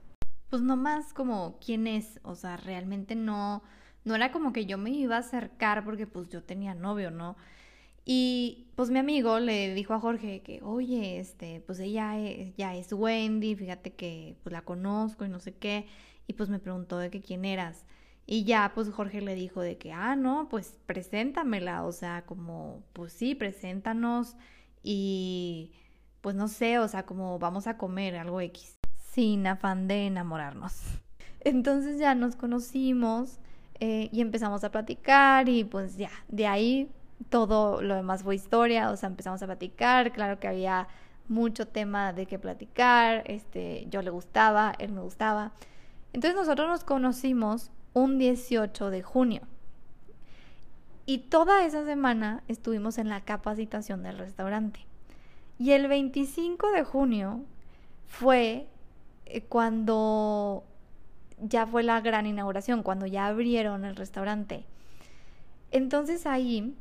pues 0.51 0.63
nomás 0.63 1.13
como, 1.13 1.59
¿quién 1.65 1.87
es? 1.87 2.21
O 2.23 2.35
sea, 2.37 2.57
realmente 2.57 3.17
no, 3.17 3.63
no 4.05 4.15
era 4.15 4.33
como 4.33 4.53
que 4.53 4.67
yo 4.67 4.79
me 4.79 4.91
iba 4.91 5.17
a 5.17 5.21
acercar 5.21 5.85
porque 5.85 6.07
pues 6.07 6.29
yo 6.29 6.43
tenía 6.43 6.75
novio, 6.75 7.11
¿no? 7.11 7.37
Y 8.05 8.67
pues 8.77 8.91
mi 8.91 8.99
amigo 8.99 9.39
le 9.41 9.75
dijo 9.75 9.95
a 9.95 10.01
Jorge 10.01 10.43
que, 10.43 10.61
oye, 10.63 11.19
este, 11.21 11.61
pues 11.67 11.79
ella 11.81 12.19
es, 12.19 12.55
ya 12.57 12.75
es 12.75 12.93
Wendy, 12.93 13.55
fíjate 13.55 13.93
que 13.93 14.37
pues 14.43 14.53
la 14.53 14.63
conozco 14.63 15.25
y 15.25 15.29
no 15.29 15.41
sé 15.41 15.55
qué. 15.55 15.87
Y 16.31 16.35
pues 16.35 16.49
me 16.49 16.61
preguntó 16.61 16.97
de 16.97 17.11
que 17.11 17.21
quién 17.21 17.45
eras. 17.45 17.85
Y 18.25 18.45
ya 18.45 18.71
pues 18.73 18.89
Jorge 18.89 19.21
le 19.21 19.35
dijo 19.35 19.63
de 19.63 19.79
que, 19.79 19.91
ah, 19.93 20.15
no, 20.15 20.47
pues 20.49 20.79
preséntamela. 20.87 21.83
O 21.83 21.91
sea, 21.91 22.23
como, 22.25 22.85
pues 22.93 23.13
sí, 23.13 23.35
preséntanos. 23.35 24.37
Y 24.85 25.73
pues 26.21 26.37
no 26.37 26.47
sé, 26.47 26.79
o 26.79 26.87
sea, 26.87 27.05
como 27.05 27.41
vamos 27.41 27.67
a 27.67 27.77
comer 27.77 28.15
algo 28.15 28.41
X. 28.43 28.79
Sin 29.11 29.45
afán 29.49 29.89
de 29.89 30.07
enamorarnos. 30.07 30.81
Entonces 31.41 31.99
ya 31.99 32.15
nos 32.15 32.37
conocimos 32.37 33.41
eh, 33.81 34.09
y 34.13 34.21
empezamos 34.21 34.63
a 34.63 34.71
platicar 34.71 35.49
y 35.49 35.65
pues 35.65 35.97
ya, 35.97 36.13
de 36.29 36.47
ahí 36.47 36.93
todo 37.29 37.83
lo 37.83 37.97
demás 37.97 38.23
fue 38.23 38.37
historia, 38.37 38.93
o 38.93 38.97
sea, 38.97 39.09
empezamos 39.09 39.43
a 39.43 39.47
platicar, 39.47 40.13
claro 40.13 40.39
que 40.39 40.47
había 40.47 40.87
mucho 41.27 41.67
tema 41.67 42.13
de 42.13 42.27
qué 42.27 42.39
platicar, 42.39 43.25
este, 43.27 43.87
yo 43.91 44.01
le 44.03 44.11
gustaba, 44.11 44.75
él 44.79 44.93
me 44.93 45.01
gustaba. 45.01 45.53
Entonces 46.13 46.35
nosotros 46.35 46.69
nos 46.69 46.85
conocimos 46.85 47.71
un 47.93 48.19
18 48.19 48.91
de 48.91 49.03
junio. 49.03 49.43
Y 51.07 51.19
toda 51.19 51.65
esa 51.65 51.85
semana 51.85 52.43
estuvimos 52.49 52.99
en 52.99 53.09
la 53.09 53.23
capacitación 53.23 54.03
del 54.03 54.19
restaurante. 54.19 54.81
Y 55.59 55.73
el 55.73 55.89
25 55.89 56.71
de 56.73 56.85
junio 56.85 57.41
fue 58.07 58.67
eh, 59.27 59.43
cuando 59.43 60.65
ya 61.41 61.67
fue 61.67 61.83
la 61.83 62.01
gran 62.01 62.27
inauguración, 62.27 62.83
cuando 62.83 63.07
ya 63.07 63.27
abrieron 63.27 63.85
el 63.85 63.97
restaurante. 63.97 64.65
Entonces 65.71 66.27
ahí 66.27 66.75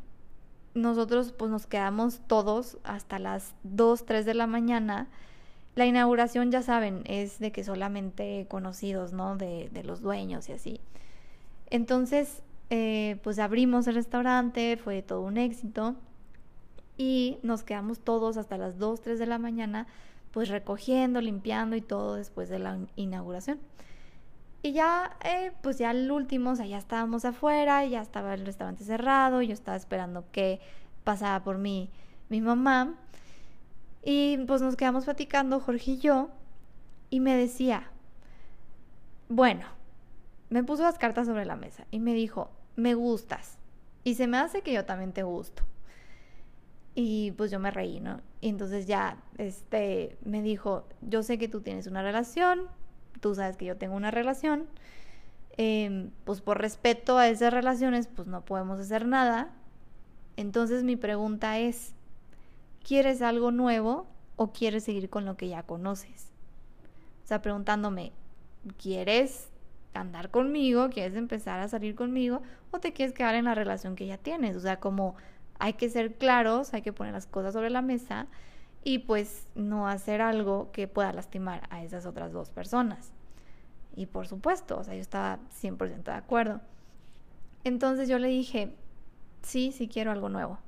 nosotros 0.74 1.31
pues 1.31 1.51
nos 1.51 1.65
quedamos 1.65 2.21
todos 2.27 2.77
hasta 2.83 3.19
las 3.19 3.53
2, 3.63 4.05
3 4.05 4.25
de 4.25 4.33
la 4.33 4.48
mañana. 4.48 5.07
La 5.79 5.86
inauguración, 5.86 6.51
ya 6.51 6.62
saben, 6.62 7.03
es 7.05 7.39
de 7.39 7.53
que 7.53 7.63
solamente 7.63 8.48
conocidos, 8.50 9.13
¿no? 9.13 9.38
De, 9.38 9.71
los 9.86 10.01
dueños 10.01 10.50
y 10.50 10.51
así. 10.51 10.81
Entonces, 11.69 12.43
eh, 12.69 13.17
pues 13.24 13.39
abrimos 13.39 13.88
el 13.88 13.95
restaurante, 13.95 14.75
fue 14.75 15.01
todo 15.01 15.21
un 15.21 15.38
éxito. 15.38 15.95
Y 16.98 17.37
nos 17.44 17.63
quedamos 17.63 18.01
todos 18.01 18.35
hasta 18.35 18.57
las 18.57 18.77
2, 18.77 19.00
3 19.00 19.20
de 19.20 19.25
la 19.25 19.37
mañana, 19.37 19.87
pues 20.31 20.50
recogiendo, 20.50 21.22
limpiando 21.22 21.77
y 21.77 21.81
todo 21.81 22.15
después 22.15 22.50
de 22.50 22.59
la 22.59 22.77
inauguración. 22.98 23.61
Y 24.61 24.74
ya, 24.74 25.15
eh, 25.24 25.53
pues 25.61 25.77
ya 25.77 25.92
el 25.92 26.11
último, 26.11 26.51
o 26.51 26.55
sea, 26.57 26.65
ya 26.65 26.77
estábamos 26.77 27.24
afuera, 27.24 27.85
ya 27.85 28.01
estaba 28.01 28.33
el 28.33 28.46
restaurante 28.46 28.83
cerrado, 28.83 29.42
yo 29.42 29.53
estaba 29.53 29.77
esperando 29.77 30.25
que 30.33 30.59
pasara 31.05 31.42
por 31.42 31.57
mí 31.57 31.89
mi 32.27 32.42
mamá. 32.42 32.96
Y 34.03 34.38
pues 34.48 34.62
nos 34.62 34.75
quedamos 34.75 35.05
platicando, 35.05 35.59
Jorge 35.59 35.92
y 35.92 35.98
yo, 35.98 36.29
y 37.09 37.20
me 37.20 37.35
decía, 37.35 37.92
bueno, 39.27 39.66
me 40.50 40.64
puso 40.64 40.83
las 40.83 40.98
cartas 40.98 41.27
sobre 41.27 41.46
la 41.46 41.55
mesa 41.55 41.85
y 41.92 42.00
me 42.00 42.14
dijo, 42.14 42.50
me 42.75 42.94
gustas. 42.94 43.57
Y 44.03 44.16
se 44.16 44.27
me 44.27 44.38
hace 44.38 44.62
que 44.62 44.74
yo 44.74 44.85
también 44.85 45.12
te 45.12 45.24
gusto. 45.24 45.64
Y 46.96 47.31
pues 47.31 47.51
yo 47.51 47.59
me 47.59 47.72
reí, 47.72 48.00
¿no? 48.00 48.22
Y 48.42 48.50
entonces 48.50 48.88
ya, 48.88 49.18
este, 49.38 50.18
me 50.24 50.42
dijo, 50.42 50.85
yo 51.01 51.24
sé 51.24 51.38
que 51.38 51.48
tú 51.48 51.62
tienes 51.62 51.88
una 51.88 52.01
relación, 52.01 52.68
tú 53.22 53.35
sabes 53.35 53.57
que 53.57 53.66
yo 53.66 53.77
tengo 53.77 53.96
una 53.96 54.12
relación, 54.12 54.68
em, 55.57 56.12
pues 56.24 56.42
por 56.42 56.59
respeto 56.59 57.18
a 57.18 57.27
esas 57.27 57.53
relaciones, 57.53 58.07
pues 58.07 58.27
no 58.27 58.44
podemos 58.44 58.79
hacer 58.79 59.05
nada. 59.05 59.51
Entonces 60.38 60.83
mi 60.83 60.96
pregunta 60.96 61.59
es, 61.59 61.94
¿quieres 62.83 63.22
algo 63.22 63.51
nuevo 63.51 64.07
o 64.35 64.51
quieres 64.51 64.83
seguir 64.83 65.09
con 65.09 65.25
lo 65.25 65.37
que 65.37 65.48
ya 65.48 65.63
conoces? 65.63 66.31
O 67.24 67.27
sea, 67.27 67.42
preguntándome, 67.42 68.11
¿quieres 68.81 69.50
andar 69.94 70.31
conmigo? 70.31 70.89
¿Quieres 70.89 71.15
empezar 71.15 71.59
a 71.59 71.68
salir 71.68 71.96
conmigo? 71.96 72.42
¿O 72.72 72.79
te 72.79 72.94
quieres 72.94 73.13
quedar 73.13 73.35
en 73.35 73.46
la 73.46 73.55
relación 73.55 73.96
que 73.96 74.07
ya 74.07 74.18
tienes? 74.18 74.55
O 74.55 74.59
sea, 74.59 74.79
como 74.79 75.15
hay 75.59 75.74
que 75.74 75.89
ser 75.89 76.15
claros, 76.15 76.74
hay 76.74 76.81
que 76.81 76.94
poner 76.94 77.13
las 77.13 77.27
cosas 77.27 77.53
sobre 77.53 77.70
la 77.70 77.81
mesa 77.81 78.27
y 78.83 79.00
pues 79.00 79.46
no 79.55 79.87
hacer 79.87 80.22
algo 80.22 80.72
que 80.72 80.87
pueda 80.87 81.11
lastimar 81.11 81.68
a 81.70 81.83
esas 81.83 82.05
otras 82.05 82.31
dos 82.31 82.50
personas. 82.50 83.11
Y 83.96 84.05
por 84.05 84.27
supuesto, 84.27 84.79
o 84.79 84.83
sea, 84.83 84.96
yo 84.96 85.01
estaba 85.01 85.39
100% 85.61 86.03
de 86.03 86.18
acuerdo. 86.18 86.61
Entonces 87.63 88.07
yo 88.07 88.20
le 88.20 88.29
dije, 88.29 88.74
sí, 89.42 89.74
sí 89.74 89.87
quiero 89.87 90.11
algo 90.11 90.29
nuevo. 90.29 90.59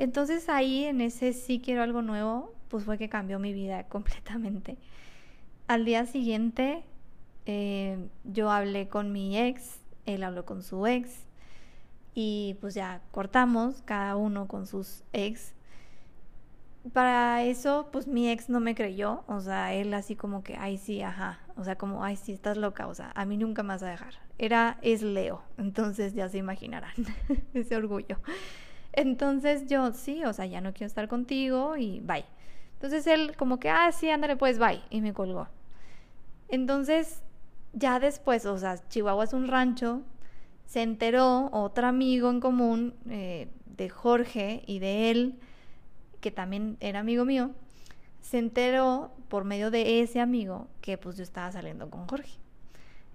Entonces 0.00 0.48
ahí 0.48 0.84
en 0.84 1.02
ese 1.02 1.34
sí 1.34 1.60
quiero 1.62 1.82
algo 1.82 2.00
nuevo, 2.00 2.54
pues 2.68 2.84
fue 2.84 2.96
que 2.96 3.10
cambió 3.10 3.38
mi 3.38 3.52
vida 3.52 3.84
completamente. 3.88 4.78
Al 5.68 5.84
día 5.84 6.06
siguiente 6.06 6.82
eh, 7.44 8.08
yo 8.24 8.50
hablé 8.50 8.88
con 8.88 9.12
mi 9.12 9.38
ex, 9.38 9.78
él 10.06 10.22
habló 10.22 10.46
con 10.46 10.62
su 10.62 10.86
ex 10.86 11.26
y 12.14 12.56
pues 12.62 12.72
ya 12.72 13.02
cortamos, 13.10 13.82
cada 13.84 14.16
uno 14.16 14.48
con 14.48 14.66
sus 14.66 15.04
ex 15.12 15.52
para 16.94 17.44
eso, 17.44 17.90
pues 17.92 18.06
mi 18.06 18.30
ex 18.30 18.48
no 18.48 18.58
me 18.58 18.74
creyó, 18.74 19.22
o 19.26 19.40
sea, 19.40 19.74
él 19.74 19.92
así 19.92 20.16
como 20.16 20.42
que, 20.42 20.56
ay 20.56 20.78
sí, 20.78 21.02
ajá, 21.02 21.40
o 21.58 21.62
sea, 21.64 21.76
como, 21.76 22.02
ay 22.02 22.16
sí, 22.16 22.32
estás 22.32 22.56
loca, 22.56 22.86
o 22.86 22.94
sea, 22.94 23.12
a 23.14 23.26
mí 23.26 23.36
nunca 23.36 23.62
me 23.62 23.68
vas 23.74 23.82
a 23.82 23.90
dejar. 23.90 24.14
Era, 24.38 24.78
es 24.80 25.02
Leo, 25.02 25.42
entonces 25.58 26.14
ya 26.14 26.30
se 26.30 26.38
imaginarán 26.38 26.94
ese 27.52 27.76
orgullo. 27.76 28.16
Entonces 28.92 29.66
yo, 29.66 29.92
sí, 29.92 30.24
o 30.24 30.32
sea, 30.32 30.46
ya 30.46 30.60
no 30.60 30.72
quiero 30.72 30.86
estar 30.86 31.08
contigo 31.08 31.76
y 31.76 32.00
bye. 32.00 32.24
Entonces 32.74 33.06
él 33.06 33.36
como 33.36 33.60
que, 33.60 33.70
ah, 33.70 33.92
sí, 33.92 34.10
ándale, 34.10 34.36
pues 34.36 34.58
bye, 34.58 34.82
y 34.90 35.00
me 35.00 35.12
colgó. 35.12 35.48
Entonces, 36.48 37.22
ya 37.72 38.00
después, 38.00 38.46
o 38.46 38.58
sea, 38.58 38.76
Chihuahua 38.88 39.24
es 39.24 39.32
un 39.32 39.48
rancho, 39.48 40.02
se 40.66 40.82
enteró 40.82 41.50
otro 41.52 41.86
amigo 41.86 42.30
en 42.30 42.40
común 42.40 42.94
eh, 43.08 43.48
de 43.66 43.88
Jorge 43.88 44.62
y 44.66 44.78
de 44.78 45.10
él, 45.10 45.38
que 46.20 46.30
también 46.30 46.76
era 46.80 47.00
amigo 47.00 47.24
mío, 47.24 47.52
se 48.20 48.38
enteró 48.38 49.12
por 49.28 49.44
medio 49.44 49.70
de 49.70 50.02
ese 50.02 50.20
amigo 50.20 50.68
que 50.80 50.98
pues 50.98 51.16
yo 51.16 51.22
estaba 51.22 51.50
saliendo 51.52 51.90
con 51.90 52.06
Jorge. 52.08 52.38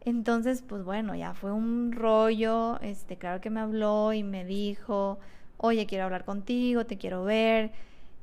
Entonces, 0.01 0.61
pues 0.61 0.83
bueno, 0.83 1.15
ya 1.15 1.33
fue 1.33 1.51
un 1.51 1.91
rollo, 1.91 2.79
este, 2.81 3.17
claro 3.17 3.41
que 3.41 3.49
me 3.49 3.59
habló 3.59 4.13
y 4.13 4.23
me 4.23 4.45
dijo, 4.45 5.19
oye, 5.57 5.85
quiero 5.85 6.05
hablar 6.05 6.25
contigo, 6.25 6.85
te 6.85 6.97
quiero 6.97 7.23
ver. 7.23 7.71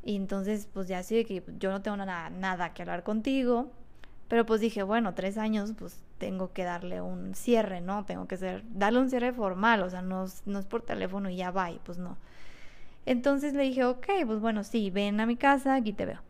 Y 0.05 0.17
entonces, 0.17 0.69
pues 0.73 0.89
ya 0.89 1.03
sí, 1.03 1.25
que 1.25 1.43
yo 1.59 1.71
no 1.71 1.83
tengo 1.83 1.97
nada, 1.97 2.31
nada 2.31 2.75
que 2.75 2.83
hablar 2.83 3.03
contigo. 3.05 3.71
Pero 4.29 4.47
pues 4.47 4.61
dije, 4.61 4.83
bueno, 4.83 5.15
tres 5.15 5.37
años, 5.37 5.75
pues 5.79 6.03
tengo 6.19 6.53
que 6.53 6.65
darle 6.65 7.03
un 7.03 7.35
cierre, 7.35 7.81
¿no? 7.81 8.05
Tengo 8.05 8.27
que 8.27 8.37
ser, 8.37 8.65
darle 8.73 9.01
un 9.01 9.11
cierre 9.11 9.33
formal, 9.33 9.83
o 9.83 9.91
sea, 9.91 10.03
no, 10.03 10.25
no 10.47 10.59
es 10.59 10.67
por 10.67 10.83
teléfono 10.83 11.29
y 11.29 11.37
ya 11.37 11.51
va, 11.51 11.71
y 11.71 11.79
pues 11.85 11.99
no. 11.99 12.17
Entonces 13.05 13.55
le 13.55 13.65
dije, 13.65 13.85
ok, 13.85 14.07
pues 14.27 14.41
bueno, 14.41 14.65
sí, 14.65 14.91
ven 14.91 15.21
a 15.21 15.27
mi 15.27 15.37
casa, 15.37 15.75
aquí 15.75 15.93
te 15.93 16.07
veo. 16.07 16.21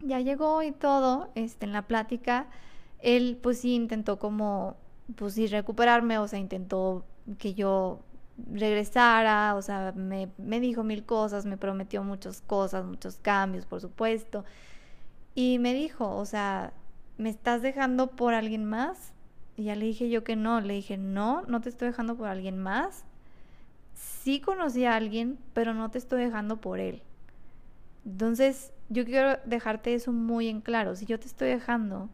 Ya 0.00 0.20
llegó 0.20 0.62
y 0.62 0.72
todo, 0.72 1.30
este, 1.34 1.66
en 1.66 1.72
la 1.72 1.82
plática, 1.82 2.46
él 3.00 3.38
pues 3.42 3.60
sí 3.60 3.74
intentó 3.74 4.18
como, 4.18 4.76
pues 5.16 5.34
sí, 5.34 5.46
recuperarme, 5.46 6.18
o 6.18 6.28
sea, 6.28 6.38
intentó 6.38 7.04
que 7.38 7.54
yo 7.54 8.00
regresara, 8.52 9.54
o 9.54 9.62
sea, 9.62 9.92
me, 9.96 10.28
me 10.38 10.60
dijo 10.60 10.84
mil 10.84 11.04
cosas, 11.04 11.46
me 11.46 11.56
prometió 11.56 12.02
muchas 12.02 12.40
cosas, 12.40 12.84
muchos 12.84 13.16
cambios, 13.16 13.66
por 13.66 13.80
supuesto. 13.80 14.44
Y 15.34 15.58
me 15.58 15.74
dijo, 15.74 16.16
o 16.16 16.24
sea, 16.24 16.72
¿me 17.18 17.30
estás 17.30 17.62
dejando 17.62 18.08
por 18.08 18.34
alguien 18.34 18.64
más? 18.64 19.12
Y 19.56 19.64
ya 19.64 19.74
le 19.74 19.86
dije 19.86 20.10
yo 20.10 20.24
que 20.24 20.36
no, 20.36 20.60
le 20.60 20.74
dije, 20.74 20.96
no, 20.96 21.42
no 21.48 21.60
te 21.60 21.68
estoy 21.68 21.88
dejando 21.88 22.16
por 22.16 22.28
alguien 22.28 22.58
más 22.58 23.04
sí 23.96 24.40
conocí 24.40 24.84
a 24.84 24.96
alguien, 24.96 25.38
pero 25.54 25.74
no 25.74 25.90
te 25.90 25.98
estoy 25.98 26.24
dejando 26.24 26.60
por 26.60 26.80
él. 26.80 27.02
Entonces, 28.04 28.72
yo 28.88 29.04
quiero 29.04 29.38
dejarte 29.44 29.94
eso 29.94 30.12
muy 30.12 30.48
en 30.48 30.60
claro. 30.60 30.94
Si 30.94 31.06
yo 31.06 31.18
te 31.18 31.26
estoy 31.26 31.48
dejando, 31.48 32.08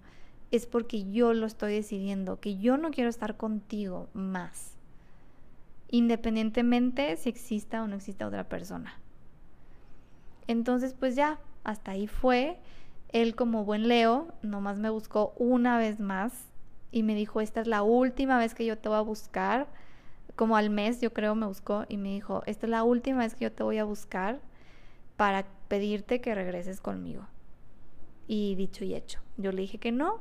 es 0.51 0.67
porque 0.67 1.11
yo 1.11 1.35
lo 1.35 1.47
estoy 1.47 1.75
decidiendo, 1.75 2.41
que 2.41 2.59
yo 2.59 2.77
no 2.77 2.91
quiero 2.91 3.11
estar 3.11 3.37
contigo 3.37 4.09
más, 4.15 4.72
independientemente 5.93 7.17
si 7.17 7.29
exista 7.29 7.83
o 7.83 7.87
no 7.87 7.97
exista 7.97 8.27
otra 8.27 8.49
persona. 8.49 8.99
Entonces, 10.49 10.95
pues 10.99 11.15
ya, 11.15 11.39
hasta 11.63 11.93
ahí 11.93 12.09
fue. 12.09 12.59
Él 13.11 13.37
como 13.37 13.65
buen 13.65 13.87
Leo, 13.87 14.35
nomás 14.41 14.79
me 14.79 14.89
buscó 14.89 15.35
una 15.37 15.77
vez 15.77 16.01
más 16.01 16.33
y 16.91 17.03
me 17.03 17.15
dijo, 17.15 17.43
esta 17.43 17.61
es 17.61 17.67
la 17.67 17.83
última 17.83 18.39
vez 18.39 18.55
que 18.55 18.65
yo 18.65 18.79
te 18.79 18.89
voy 18.89 18.99
a 18.99 19.03
buscar. 19.03 19.69
Como 20.35 20.57
al 20.57 20.71
mes 20.71 21.03
yo 21.03 21.13
creo 21.13 21.35
me 21.35 21.47
buscó 21.47 21.85
y 21.91 21.99
me 21.99 22.09
dijo, 22.09 22.43
esta 22.47 22.67
es 22.67 22.71
la 22.71 22.85
última 22.85 23.19
vez 23.19 23.35
que 23.35 23.45
yo 23.45 23.53
te 23.53 23.63
voy 23.63 23.77
a 23.77 23.85
buscar 23.85 24.41
para 25.19 25.47
pedirte 25.69 26.23
que 26.23 26.35
regreses 26.35 26.81
conmigo. 26.81 27.27
Y 28.27 28.55
dicho 28.55 28.83
y 28.87 28.95
hecho, 28.95 29.21
yo 29.37 29.53
le 29.53 29.61
dije 29.61 29.77
que 29.77 29.93
no 29.93 30.21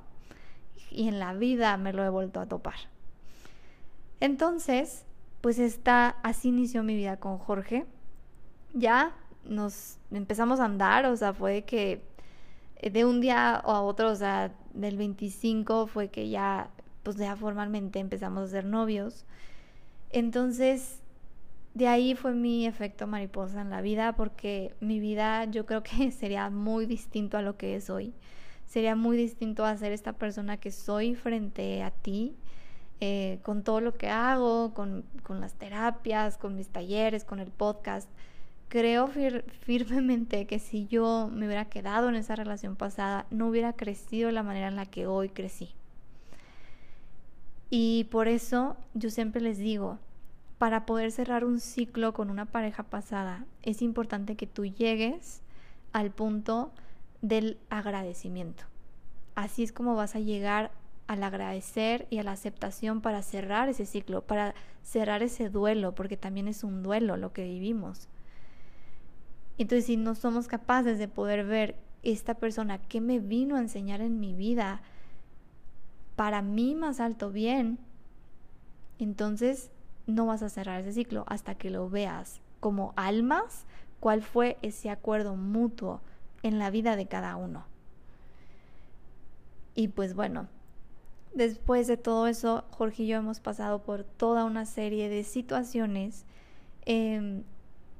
y 0.90 1.08
en 1.08 1.18
la 1.18 1.34
vida 1.34 1.78
me 1.78 1.94
lo 1.94 2.04
he 2.04 2.10
vuelto 2.10 2.42
a 2.42 2.46
topar. 2.46 2.76
Entonces, 4.20 5.06
pues 5.42 5.60
está, 5.60 6.18
así 6.24 6.50
inició 6.50 6.84
mi 6.84 6.96
vida 6.96 7.18
con 7.18 7.38
Jorge. 7.38 7.86
Ya 8.74 9.16
nos 9.44 9.98
empezamos 10.12 10.60
a 10.60 10.66
andar, 10.66 11.06
o 11.08 11.16
sea, 11.18 11.34
fue 11.34 11.64
que 11.64 12.02
eh, 12.78 12.90
de 12.90 13.06
un 13.06 13.22
día 13.22 13.56
a 13.56 13.82
otro, 13.82 14.12
o 14.12 14.16
sea, 14.16 14.54
del 14.74 14.98
25 14.98 15.88
fue 15.88 16.10
que 16.10 16.30
ya, 16.30 16.70
pues 17.04 17.18
ya 17.18 17.36
formalmente 17.36 18.00
empezamos 18.00 18.44
a 18.44 18.48
ser 18.48 18.66
novios. 18.66 19.26
Entonces, 20.12 21.02
de 21.74 21.88
ahí 21.88 22.16
fue 22.16 22.34
mi 22.34 22.66
efecto 22.66 23.08
mariposa 23.08 23.62
en 23.62 23.70
la 23.70 23.82
vida, 23.82 24.14
porque 24.16 24.76
mi 24.80 25.00
vida 25.00 25.46
yo 25.46 25.66
creo 25.66 25.84
que 25.84 26.12
sería 26.12 26.50
muy 26.50 26.86
distinto 26.86 27.38
a 27.38 27.42
lo 27.42 27.58
que 27.58 27.76
es 27.76 27.90
hoy. 27.90 28.14
Sería 28.66 28.96
muy 28.96 29.18
distinto 29.18 29.66
a 29.66 29.76
ser 29.78 29.92
esta 29.92 30.14
persona 30.14 30.58
que 30.58 30.72
soy 30.72 31.16
frente 31.16 31.84
a 31.84 31.92
ti, 31.92 32.36
eh, 33.02 33.40
con 33.44 33.64
todo 33.64 33.82
lo 33.82 33.96
que 33.96 34.10
hago, 34.10 34.74
con, 34.74 35.04
las 35.28 35.56
terapias, 35.56 36.38
con 36.38 36.56
mis 36.56 36.70
talleres, 36.70 37.26
con 37.26 37.40
el 37.40 37.50
podcast 37.52 38.08
creo 38.70 39.10
firmemente 39.10 40.48
que 40.48 40.58
si 40.58 40.88
yo 40.88 41.30
me 41.30 41.46
hubiera 41.46 41.66
quedado 41.66 42.08
en 42.08 42.16
esa 42.16 42.38
relación 42.38 42.78
pasada, 42.78 43.26
no 43.30 43.48
hubiera 43.50 43.74
crecido 43.74 44.28
de 44.28 44.32
la 44.32 44.44
manera 44.44 44.70
en 44.70 44.78
la 44.78 44.86
que 44.86 45.08
hoy 45.08 45.28
crecí. 45.28 45.76
Y 47.70 48.06
por 48.12 48.30
eso 48.30 48.78
yo 48.94 49.10
siempre 49.10 49.42
les 49.42 49.58
digo, 49.58 50.00
para 50.58 50.86
poder 50.86 51.12
cerrar 51.12 51.44
un 51.44 51.60
ciclo 51.60 52.14
con 52.14 52.30
una 52.30 52.46
pareja 52.46 52.84
pasada, 52.84 53.46
es 53.62 53.82
importante 53.82 54.38
que 54.38 54.48
tú 54.48 54.66
llegues 54.66 55.42
al 55.92 56.12
punto 56.12 56.72
del 57.22 57.58
agradecimiento. 57.70 58.64
Así 59.36 59.64
es 59.64 59.74
como 59.74 59.96
vas 59.96 60.16
a 60.16 60.20
llegar 60.20 60.72
al 61.12 61.24
agradecer 61.24 62.08
y 62.10 62.20
a 62.20 62.24
la 62.24 62.32
aceptación 62.32 63.02
para 63.02 63.22
cerrar 63.22 63.68
ese 63.68 63.86
ciclo, 63.86 64.22
para 64.22 64.56
cerrar 64.82 65.22
ese 65.22 65.50
duelo, 65.50 65.94
porque 65.94 66.16
también 66.16 66.48
es 66.48 66.64
un 66.64 66.84
duelo 66.84 67.18
lo 67.18 67.34
que 67.34 67.44
vivimos. 67.44 68.08
Entonces, 69.58 69.88
si 69.88 69.98
no 69.98 70.16
somos 70.16 70.48
capaces 70.48 71.00
de 71.00 71.10
poder 71.10 71.46
ver 71.46 71.76
esta 72.02 72.36
persona 72.36 72.78
que 72.78 73.02
me 73.02 73.20
vino 73.20 73.58
a 73.58 73.60
enseñar 73.60 74.00
en 74.00 74.22
mi 74.22 74.34
vida 74.34 74.84
para 76.16 76.42
mí 76.42 76.76
más 76.76 77.02
alto 77.02 77.30
bien, 77.30 77.78
entonces 78.98 79.70
no 80.08 80.28
vas 80.28 80.42
a 80.44 80.50
cerrar 80.50 80.80
ese 80.80 80.94
ciclo 80.94 81.26
hasta 81.28 81.56
que 81.56 81.72
lo 81.72 81.90
veas 81.90 82.40
como 82.62 82.94
almas, 82.96 83.66
cuál 84.00 84.22
fue 84.22 84.58
ese 84.62 84.90
acuerdo 84.90 85.36
mutuo 85.36 86.00
en 86.42 86.58
la 86.58 86.70
vida 86.70 86.96
de 86.96 87.08
cada 87.08 87.36
uno. 87.36 87.66
Y 89.76 89.90
pues 89.90 90.16
bueno, 90.16 90.48
después 91.34 91.88
de 91.88 91.98
todo 91.98 92.28
eso, 92.28 92.64
Jorge 92.72 93.04
y 93.04 93.08
yo 93.08 93.18
hemos 93.18 93.40
pasado 93.40 93.84
por 93.84 94.04
toda 94.04 94.46
una 94.46 94.66
serie 94.66 95.10
de 95.10 95.24
situaciones 95.24 96.26
em, 96.86 97.44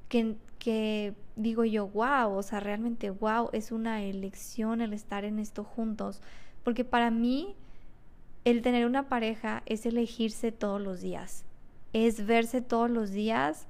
que, 0.10 0.36
que 0.60 1.14
digo 1.36 1.64
yo, 1.66 1.88
wow, 1.88 2.34
o 2.34 2.44
sea, 2.44 2.60
realmente 2.60 3.10
wow, 3.10 3.50
es 3.54 3.72
una 3.72 4.04
elección 4.04 4.82
el 4.82 4.94
estar 4.94 5.26
en 5.26 5.40
esto 5.40 5.64
juntos, 5.64 6.22
porque 6.64 6.84
para 6.84 7.12
mí 7.12 7.56
el 8.44 8.62
tener 8.62 8.86
una 8.86 9.08
pareja 9.08 9.64
es 9.66 9.86
elegirse 9.86 10.52
todos 10.52 10.82
los 10.82 11.02
días, 11.02 11.46
es 11.94 12.26
verse 12.26 12.62
todos 12.62 12.90
los 12.90 13.12
días, 13.12 13.68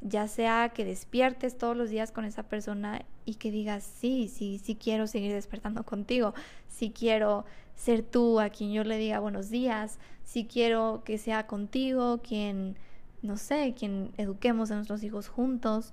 ya 0.00 0.28
sea 0.28 0.70
que 0.70 0.84
despiertes 0.84 1.58
todos 1.58 1.76
los 1.76 1.90
días 1.90 2.10
con 2.10 2.24
esa 2.24 2.44
persona 2.44 3.04
y 3.26 3.34
que 3.34 3.50
digas, 3.50 3.84
sí, 3.84 4.28
sí, 4.28 4.58
sí 4.62 4.76
quiero 4.76 5.06
seguir 5.06 5.32
despertando 5.32 5.84
contigo, 5.84 6.34
sí 6.68 6.90
quiero 6.90 7.44
ser 7.80 8.02
tú 8.02 8.40
a 8.40 8.50
quien 8.50 8.72
yo 8.72 8.84
le 8.84 8.98
diga 8.98 9.20
buenos 9.20 9.48
días, 9.48 9.98
sí 10.22 10.46
quiero 10.46 11.00
que 11.02 11.16
sea 11.16 11.46
contigo 11.46 12.20
quien 12.22 12.76
no 13.22 13.38
sé, 13.38 13.74
quien 13.74 14.12
eduquemos 14.18 14.70
a 14.70 14.74
nuestros 14.74 15.02
hijos 15.02 15.28
juntos, 15.28 15.92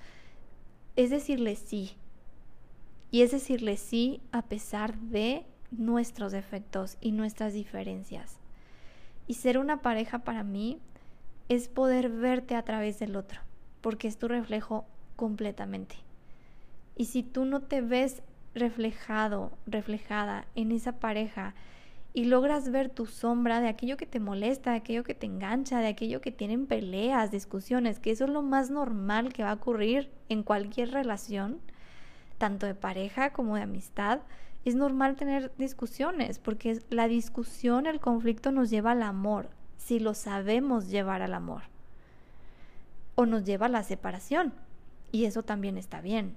es 0.98 1.10
decirle 1.10 1.56
sí. 1.56 1.94
Y 3.10 3.22
es 3.22 3.32
decirle 3.32 3.78
sí 3.78 4.22
a 4.34 4.42
pesar 4.42 4.98
de 4.98 5.46
nuestros 5.72 6.34
defectos 6.34 6.98
y 7.00 7.12
nuestras 7.12 7.54
diferencias. 7.54 8.38
Y 9.26 9.36
ser 9.36 9.58
una 9.58 9.82
pareja 9.82 10.20
para 10.20 10.44
mí 10.44 10.80
es 11.48 11.70
poder 11.70 12.10
verte 12.10 12.56
a 12.56 12.64
través 12.64 13.00
del 13.00 13.16
otro, 13.16 13.40
porque 13.80 14.10
es 14.10 14.18
tu 14.18 14.28
reflejo 14.28 14.86
completamente. 15.16 15.96
Y 16.98 17.06
si 17.06 17.24
tú 17.24 17.46
no 17.46 17.62
te 17.62 17.80
ves 17.80 18.24
reflejado, 18.54 19.52
reflejada 19.66 20.46
en 20.56 20.72
esa 20.72 21.00
pareja, 21.00 21.54
y 22.18 22.26
logras 22.26 22.72
ver 22.72 22.90
tu 22.90 23.06
sombra 23.06 23.62
de 23.62 23.68
aquello 23.68 23.96
que 23.96 24.08
te 24.08 24.20
molesta, 24.20 24.72
de 24.72 24.78
aquello 24.78 25.04
que 25.04 25.14
te 25.14 25.28
engancha, 25.28 25.82
de 25.82 25.90
aquello 25.90 26.20
que 26.20 26.32
tienen 26.32 26.66
peleas, 26.66 27.30
discusiones, 27.30 28.00
que 28.00 28.10
eso 28.10 28.26
es 28.26 28.32
lo 28.32 28.42
más 28.42 28.72
normal 28.72 29.32
que 29.32 29.44
va 29.44 29.52
a 29.52 29.54
ocurrir 29.54 30.10
en 30.28 30.42
cualquier 30.42 30.90
relación, 30.90 31.60
tanto 32.40 32.66
de 32.66 32.74
pareja 32.74 33.34
como 33.34 33.56
de 33.56 33.62
amistad. 33.62 34.22
Es 34.66 34.74
normal 34.74 35.16
tener 35.16 35.52
discusiones 35.60 36.40
porque 36.40 36.82
la 36.90 37.08
discusión, 37.08 37.86
el 37.86 38.00
conflicto 38.00 38.52
nos 38.52 38.72
lleva 38.72 38.94
al 38.94 39.04
amor, 39.04 39.52
si 39.78 40.00
lo 40.00 40.16
sabemos 40.16 40.90
llevar 40.90 41.22
al 41.22 41.36
amor. 41.36 41.66
O 43.14 43.28
nos 43.28 43.46
lleva 43.46 43.68
a 43.68 43.70
la 43.70 43.84
separación. 43.84 44.56
Y 45.12 45.26
eso 45.26 45.44
también 45.44 45.78
está 45.78 46.02
bien. 46.02 46.36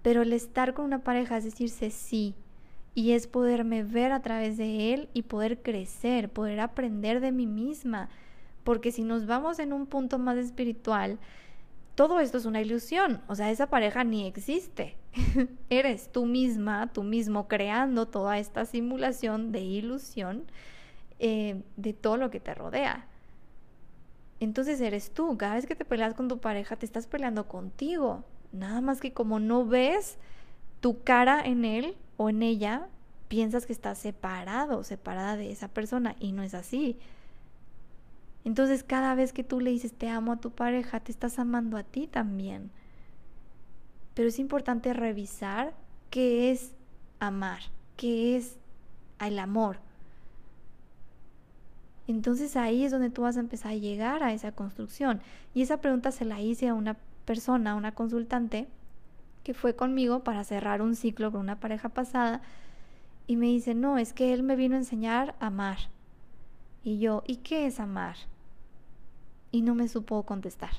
Pero 0.00 0.22
el 0.22 0.32
estar 0.32 0.72
con 0.72 0.86
una 0.86 1.04
pareja 1.04 1.36
es 1.36 1.44
decirse 1.44 1.90
sí, 1.90 2.34
y 2.96 3.12
es 3.12 3.26
poderme 3.26 3.84
ver 3.84 4.10
a 4.10 4.22
través 4.22 4.56
de 4.56 4.94
él 4.94 5.10
y 5.12 5.20
poder 5.20 5.60
crecer, 5.60 6.30
poder 6.30 6.60
aprender 6.60 7.20
de 7.20 7.30
mí 7.30 7.46
misma, 7.46 8.08
porque 8.64 8.90
si 8.90 9.04
nos 9.04 9.26
vamos 9.26 9.58
en 9.58 9.74
un 9.74 9.84
punto 9.84 10.18
más 10.18 10.38
espiritual, 10.38 11.18
todo 11.94 12.20
esto 12.20 12.38
es 12.38 12.46
una 12.46 12.62
ilusión, 12.62 13.20
o 13.28 13.34
sea, 13.34 13.50
esa 13.50 13.66
pareja 13.66 14.02
ni 14.02 14.26
existe. 14.26 14.96
Eres 15.68 16.10
tú 16.10 16.24
misma, 16.24 16.90
tú 16.90 17.02
mismo 17.02 17.48
creando 17.48 18.06
toda 18.06 18.38
esta 18.38 18.64
simulación 18.64 19.52
de 19.52 19.60
ilusión 19.60 20.44
eh, 21.18 21.62
de 21.76 21.92
todo 21.92 22.16
lo 22.16 22.30
que 22.30 22.40
te 22.40 22.54
rodea. 22.54 23.06
Entonces 24.40 24.80
eres 24.80 25.10
tú, 25.10 25.36
cada 25.36 25.56
vez 25.56 25.66
que 25.66 25.76
te 25.76 25.84
peleas 25.84 26.14
con 26.14 26.28
tu 26.28 26.38
pareja, 26.38 26.76
te 26.76 26.86
estás 26.86 27.06
peleando 27.06 27.46
contigo. 27.46 28.24
Nada 28.52 28.80
más 28.80 29.00
que 29.02 29.12
como 29.12 29.38
no 29.38 29.66
ves 29.66 30.16
tu 30.86 31.02
cara 31.02 31.44
en 31.44 31.64
él, 31.64 31.96
o 32.16 32.30
en 32.30 32.44
ella 32.44 32.86
piensas 33.26 33.66
que 33.66 33.72
estás 33.72 33.98
separado, 33.98 34.84
separada 34.84 35.36
de 35.36 35.50
esa 35.50 35.66
persona 35.66 36.14
y 36.20 36.30
no 36.30 36.44
es 36.44 36.54
así. 36.54 36.96
Entonces 38.44 38.84
cada 38.84 39.16
vez 39.16 39.32
que 39.32 39.42
tú 39.42 39.58
le 39.58 39.72
dices 39.72 39.92
te 39.92 40.08
amo 40.08 40.30
a 40.30 40.36
tu 40.36 40.52
pareja, 40.52 41.00
te 41.00 41.10
estás 41.10 41.40
amando 41.40 41.76
a 41.76 41.82
ti 41.82 42.06
también. 42.06 42.70
Pero 44.14 44.28
es 44.28 44.38
importante 44.38 44.92
revisar 44.92 45.74
qué 46.10 46.52
es 46.52 46.70
amar, 47.18 47.62
qué 47.96 48.36
es 48.36 48.56
el 49.18 49.40
amor. 49.40 49.78
Entonces 52.06 52.54
ahí 52.54 52.84
es 52.84 52.92
donde 52.92 53.10
tú 53.10 53.22
vas 53.22 53.36
a 53.36 53.40
empezar 53.40 53.72
a 53.72 53.74
llegar 53.74 54.22
a 54.22 54.32
esa 54.32 54.52
construcción. 54.52 55.20
Y 55.52 55.62
esa 55.62 55.80
pregunta 55.80 56.12
se 56.12 56.24
la 56.24 56.40
hice 56.40 56.68
a 56.68 56.74
una 56.74 56.96
persona, 57.24 57.72
a 57.72 57.74
una 57.74 57.90
consultante, 57.90 58.68
que 59.46 59.54
fue 59.54 59.76
conmigo 59.76 60.24
para 60.24 60.42
cerrar 60.42 60.82
un 60.82 60.96
ciclo 60.96 61.30
con 61.30 61.40
una 61.40 61.60
pareja 61.60 61.88
pasada 61.88 62.40
y 63.28 63.36
me 63.36 63.46
dice, 63.46 63.76
no, 63.76 63.96
es 63.96 64.12
que 64.12 64.32
él 64.32 64.42
me 64.42 64.56
vino 64.56 64.74
a 64.74 64.78
enseñar 64.78 65.36
a 65.38 65.46
amar. 65.46 65.78
Y 66.82 66.98
yo, 66.98 67.22
¿y 67.28 67.36
qué 67.36 67.64
es 67.68 67.78
amar? 67.78 68.16
Y 69.52 69.62
no 69.62 69.76
me 69.76 69.86
supo 69.86 70.24
contestar. 70.24 70.72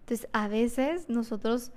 Entonces, 0.00 0.28
a 0.32 0.48
veces 0.48 1.08
nosotros 1.08 1.70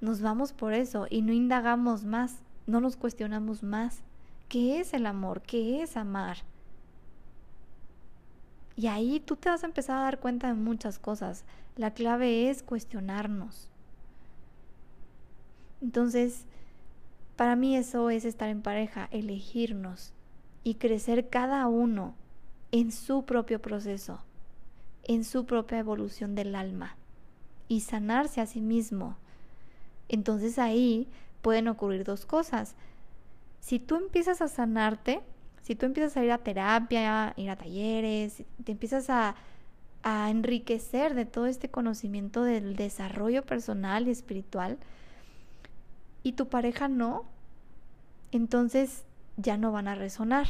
nos 0.00 0.22
vamos 0.22 0.52
por 0.52 0.72
eso 0.72 1.06
y 1.08 1.22
no 1.22 1.32
indagamos 1.32 2.04
más, 2.04 2.40
no 2.66 2.80
nos 2.80 2.96
cuestionamos 2.96 3.62
más. 3.62 4.00
¿Qué 4.48 4.80
es 4.80 4.92
el 4.92 5.06
amor? 5.06 5.42
¿Qué 5.42 5.82
es 5.82 5.96
amar? 5.96 6.38
Y 8.74 8.88
ahí 8.88 9.20
tú 9.20 9.36
te 9.36 9.50
vas 9.50 9.62
a 9.62 9.66
empezar 9.66 9.98
a 9.98 10.02
dar 10.02 10.18
cuenta 10.18 10.48
de 10.48 10.54
muchas 10.54 10.98
cosas. 10.98 11.44
La 11.76 11.94
clave 11.94 12.50
es 12.50 12.64
cuestionarnos. 12.64 13.70
Entonces, 15.80 16.44
para 17.36 17.56
mí 17.56 17.76
eso 17.76 18.10
es 18.10 18.24
estar 18.24 18.48
en 18.48 18.62
pareja, 18.62 19.08
elegirnos 19.12 20.12
y 20.64 20.74
crecer 20.74 21.28
cada 21.28 21.66
uno 21.68 22.14
en 22.72 22.92
su 22.92 23.24
propio 23.24 23.60
proceso, 23.60 24.20
en 25.04 25.24
su 25.24 25.46
propia 25.46 25.78
evolución 25.78 26.34
del 26.34 26.54
alma 26.54 26.96
y 27.68 27.80
sanarse 27.80 28.40
a 28.40 28.46
sí 28.46 28.60
mismo. 28.60 29.16
Entonces 30.08 30.58
ahí 30.58 31.06
pueden 31.42 31.68
ocurrir 31.68 32.04
dos 32.04 32.26
cosas. 32.26 32.74
Si 33.60 33.78
tú 33.78 33.96
empiezas 33.96 34.40
a 34.42 34.48
sanarte, 34.48 35.20
si 35.62 35.74
tú 35.74 35.86
empiezas 35.86 36.16
a 36.16 36.24
ir 36.24 36.32
a 36.32 36.38
terapia, 36.38 37.34
ir 37.36 37.50
a 37.50 37.56
talleres, 37.56 38.42
te 38.64 38.72
empiezas 38.72 39.10
a, 39.10 39.36
a 40.02 40.30
enriquecer 40.30 41.14
de 41.14 41.24
todo 41.24 41.46
este 41.46 41.70
conocimiento 41.70 42.42
del 42.42 42.74
desarrollo 42.74 43.44
personal 43.44 44.08
y 44.08 44.10
espiritual, 44.10 44.78
y 46.28 46.32
tu 46.32 46.50
pareja 46.50 46.88
no, 46.88 47.24
entonces 48.32 49.06
ya 49.38 49.56
no 49.56 49.72
van 49.72 49.88
a 49.88 49.94
resonar. 49.94 50.48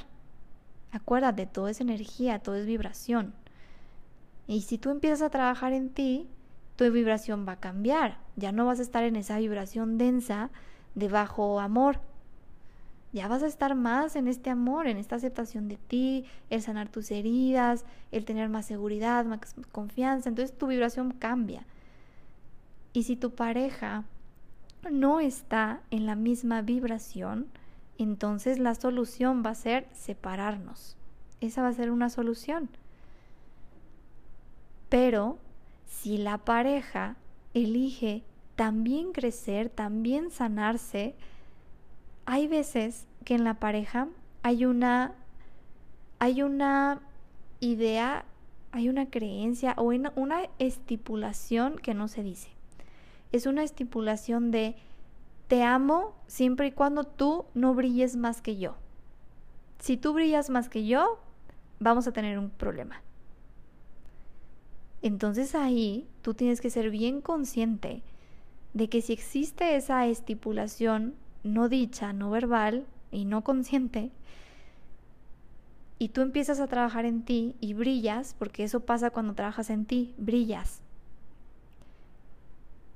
Acuérdate, 0.91 1.47
todo 1.47 1.69
es 1.69 1.81
energía, 1.81 2.41
todo 2.41 2.57
es 2.57 2.67
vibración. 2.67 3.33
Y 4.49 4.63
si 4.63 4.77
tú 4.77 4.91
empiezas 4.91 5.23
a 5.23 5.31
trabajar 5.31 5.73
en 5.73 5.91
ti, 5.91 6.27
tu 6.75 6.91
vibración 6.91 7.47
va 7.47 7.53
a 7.53 7.61
cambiar. 7.61 8.19
Ya 8.35 8.51
no 8.51 8.67
vas 8.67 8.81
a 8.81 8.83
estar 8.83 9.05
en 9.05 9.15
esa 9.15 9.39
vibración 9.39 9.99
densa 9.99 10.51
de 10.97 11.07
bajo 11.07 11.61
amor, 11.61 12.01
ya 13.13 13.29
vas 13.29 13.45
a 13.45 13.47
estar 13.47 13.77
más 13.77 14.17
en 14.17 14.27
este 14.27 14.51
amor, 14.51 14.89
en 14.89 14.97
esta 14.97 15.15
aceptación 15.15 15.69
de 15.69 15.77
ti, 15.77 16.25
el 16.51 16.61
sanar 16.61 16.89
tus 16.89 17.13
heridas, 17.13 17.85
el 18.11 18.25
tener 18.25 18.49
más 18.49 18.67
seguridad, 18.67 19.25
más 19.27 19.55
confianza. 19.71 20.29
Entonces 20.29 20.59
tu 20.59 20.67
vibración 20.67 21.13
cambia. 21.13 21.65
Y 22.93 23.05
si 23.05 23.15
tu 23.15 23.31
pareja 23.37 24.05
no 24.91 25.21
está 25.21 25.81
en 25.91 26.07
la 26.07 26.15
misma 26.15 26.63
vibración, 26.63 27.47
entonces 27.99 28.59
la 28.59 28.75
solución 28.75 29.43
va 29.45 29.51
a 29.51 29.55
ser 29.55 29.89
separarnos. 29.93 30.97
Esa 31.41 31.63
va 31.63 31.69
a 31.69 31.73
ser 31.73 31.91
una 31.91 32.11
solución. 32.11 32.69
Pero 34.89 35.39
si 35.87 36.17
la 36.19 36.39
pareja 36.39 37.17
elige 37.55 38.23
también 38.57 39.13
crecer, 39.13 39.69
también 39.69 40.31
sanarse, 40.31 41.15
hay 42.25 42.47
veces 42.47 43.07
que 43.25 43.35
en 43.35 43.45
la 43.45 43.55
pareja 43.55 44.09
hay 44.43 44.65
una 44.65 45.15
hay 46.21 46.43
una 46.43 47.01
idea, 47.61 48.25
hay 48.73 48.89
una 48.89 49.07
creencia 49.07 49.75
o 49.77 49.85
una 49.85 50.43
estipulación 50.59 51.79
que 51.79 51.95
no 51.95 52.09
se 52.09 52.23
dice. 52.23 52.58
Es 53.33 53.47
una 53.47 53.63
estipulación 53.63 54.51
de 54.51 54.77
te 55.49 55.63
amo 55.63 56.15
siempre 56.27 56.69
y 56.69 56.73
cuando 56.73 57.05
tú 57.05 57.47
no 57.55 57.75
brilles 57.75 58.17
más 58.17 58.43
que 58.43 58.57
yo. 58.57 58.77
Si 59.79 59.97
tú 59.97 60.13
brillas 60.13 60.51
más 60.51 60.69
que 60.69 60.87
yo, 60.87 61.19
vamos 61.81 62.07
a 62.07 62.13
tener 62.13 62.39
un 62.39 62.51
problema. 62.51 63.03
Entonces 65.01 65.55
ahí 65.55 66.09
tú 66.23 66.35
tienes 66.35 66.61
que 66.61 66.71
ser 66.71 66.91
bien 66.91 67.21
consciente 67.21 68.03
de 68.75 68.89
que 68.89 69.01
si 69.01 69.13
existe 69.13 69.77
esa 69.77 70.07
estipulación 70.07 71.15
no 71.45 71.69
dicha, 71.69 72.13
no 72.13 72.31
verbal 72.31 72.87
y 73.11 73.25
no 73.25 73.43
consciente, 73.45 74.11
y 75.99 76.11
tú 76.11 76.21
empiezas 76.21 76.61
a 76.61 76.69
trabajar 76.69 77.05
en 77.05 77.23
ti 77.23 77.57
y 77.61 77.75
brillas, 77.75 78.35
porque 78.39 78.63
eso 78.63 78.81
pasa 78.81 79.11
cuando 79.11 79.35
trabajas 79.35 79.71
en 79.71 79.85
ti, 79.85 80.15
brillas. 80.17 80.81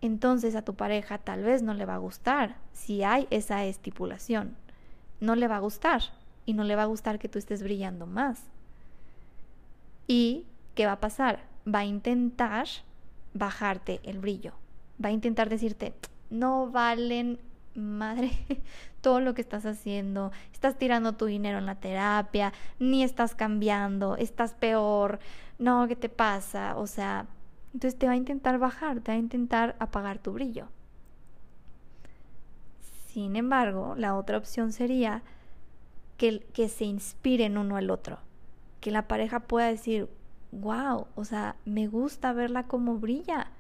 Entonces 0.03 0.57
a 0.57 0.63
tu 0.63 0.75
pareja 0.75 1.17
tal 1.17 1.45
vez 1.45 1.63
no 1.63 1.75
le 1.75 1.87
va 1.87 1.95
a 1.95 1.99
gustar 1.99 2.57
si 2.73 3.05
hay 3.05 3.29
esa 3.31 3.65
estipulación. 3.65 4.57
No 5.21 5.37
le 5.37 5.47
va 5.49 5.57
a 5.57 5.61
gustar 5.61 6.03
y 6.45 6.55
no 6.55 6.65
le 6.65 6.77
va 6.77 6.83
a 6.83 6.87
gustar 6.87 7.21
que 7.21 7.29
tú 7.29 7.39
estés 7.39 7.63
brillando 7.63 8.07
más. 8.07 8.43
¿Y 10.09 10.45
qué 10.75 10.87
va 10.87 10.93
a 10.93 11.01
pasar? 11.01 11.45
Va 11.67 11.81
a 11.81 11.85
intentar 11.85 12.67
bajarte 13.33 14.01
el 14.03 14.19
brillo. 14.19 14.53
Va 15.03 15.09
a 15.11 15.13
intentar 15.13 15.49
decirte, 15.49 15.95
no 16.31 16.69
valen 16.69 17.39
madre, 17.75 18.33
todo 19.01 19.21
lo 19.21 19.35
que 19.35 19.41
estás 19.41 19.65
haciendo, 19.67 20.33
estás 20.53 20.77
tirando 20.79 21.15
tu 21.15 21.27
dinero 21.27 21.59
en 21.59 21.67
la 21.67 21.77
terapia, 21.77 22.53
ni 22.79 23.05
estás 23.05 23.35
cambiando, 23.35 24.17
estás 24.17 24.55
peor, 24.55 25.21
no, 25.59 25.87
¿qué 25.87 25.97
te 25.97 26.09
pasa? 26.09 26.77
O 26.77 26.87
sea, 26.87 27.27
entonces 27.75 27.99
te 27.99 28.07
va 28.07 28.13
a 28.13 28.17
intentar 28.17 28.59
bajar, 28.59 29.01
te 29.01 29.13
va 29.13 29.17
a 29.17 29.21
intentar 29.21 29.77
apagar 29.79 30.19
tu 30.19 30.33
brillo. 30.33 30.69
Sin 33.09 33.37
embargo, 33.37 33.95
la 33.97 34.17
otra 34.17 34.39
opción 34.39 34.73
sería 34.73 35.23
que, 36.17 36.41
que 36.53 36.69
se 36.69 36.85
inspiren 36.85 37.59
uno 37.59 37.77
al 37.77 37.91
otro, 37.91 38.19
que 38.81 38.91
la 38.91 39.09
pareja 39.09 39.41
pueda 39.41 39.69
decir, 39.69 40.09
wow, 40.51 41.07
o 41.15 41.25
sea, 41.25 41.57
me 41.65 41.89
gusta 41.89 42.33
verla 42.33 42.67
como 42.67 42.99
brilla. 42.99 43.51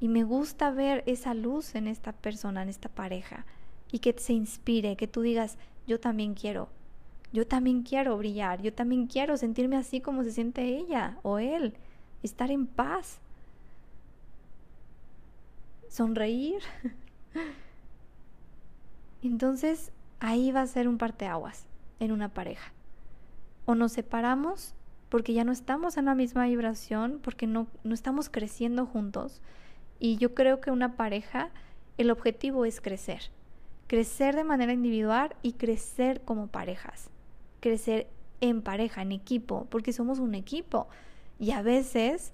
Y 0.00 0.08
me 0.08 0.24
gusta 0.24 0.70
ver 0.70 1.02
esa 1.06 1.34
luz 1.34 1.74
en 1.74 1.86
esta 1.86 2.12
persona, 2.12 2.62
en 2.62 2.68
esta 2.68 2.88
pareja, 2.88 3.44
y 3.92 3.98
que 3.98 4.14
se 4.18 4.32
inspire, 4.32 4.96
que 4.96 5.06
tú 5.06 5.20
digas, 5.20 5.58
yo 5.86 6.00
también 6.00 6.34
quiero, 6.34 6.68
yo 7.32 7.46
también 7.46 7.82
quiero 7.82 8.16
brillar, 8.16 8.62
yo 8.62 8.72
también 8.72 9.06
quiero 9.06 9.36
sentirme 9.36 9.76
así 9.76 10.00
como 10.00 10.24
se 10.24 10.32
siente 10.32 10.62
ella 10.64 11.18
o 11.22 11.38
él, 11.38 11.74
estar 12.22 12.50
en 12.50 12.66
paz, 12.66 13.18
sonreír. 15.88 16.62
Entonces 19.22 19.92
ahí 20.18 20.52
va 20.52 20.62
a 20.62 20.66
ser 20.66 20.88
un 20.88 20.98
parteaguas 20.98 21.66
en 21.98 22.12
una 22.12 22.28
pareja. 22.28 22.72
O 23.66 23.74
nos 23.74 23.92
separamos 23.92 24.74
porque 25.10 25.32
ya 25.32 25.44
no 25.44 25.52
estamos 25.52 25.96
en 25.96 26.04
la 26.06 26.14
misma 26.14 26.46
vibración, 26.46 27.20
porque 27.22 27.46
no, 27.46 27.66
no 27.82 27.94
estamos 27.94 28.28
creciendo 28.28 28.86
juntos, 28.86 29.42
y 30.00 30.16
yo 30.16 30.34
creo 30.34 30.60
que 30.60 30.70
una 30.70 30.96
pareja, 30.96 31.50
el 31.98 32.10
objetivo 32.10 32.64
es 32.64 32.80
crecer. 32.80 33.30
Crecer 33.86 34.34
de 34.34 34.44
manera 34.44 34.72
individual 34.72 35.36
y 35.42 35.52
crecer 35.52 36.22
como 36.22 36.46
parejas. 36.46 37.10
Crecer 37.60 38.06
en 38.40 38.62
pareja, 38.62 39.02
en 39.02 39.12
equipo, 39.12 39.66
porque 39.68 39.92
somos 39.92 40.18
un 40.18 40.34
equipo. 40.34 40.88
Y 41.40 41.52
a 41.52 41.62
veces 41.62 42.32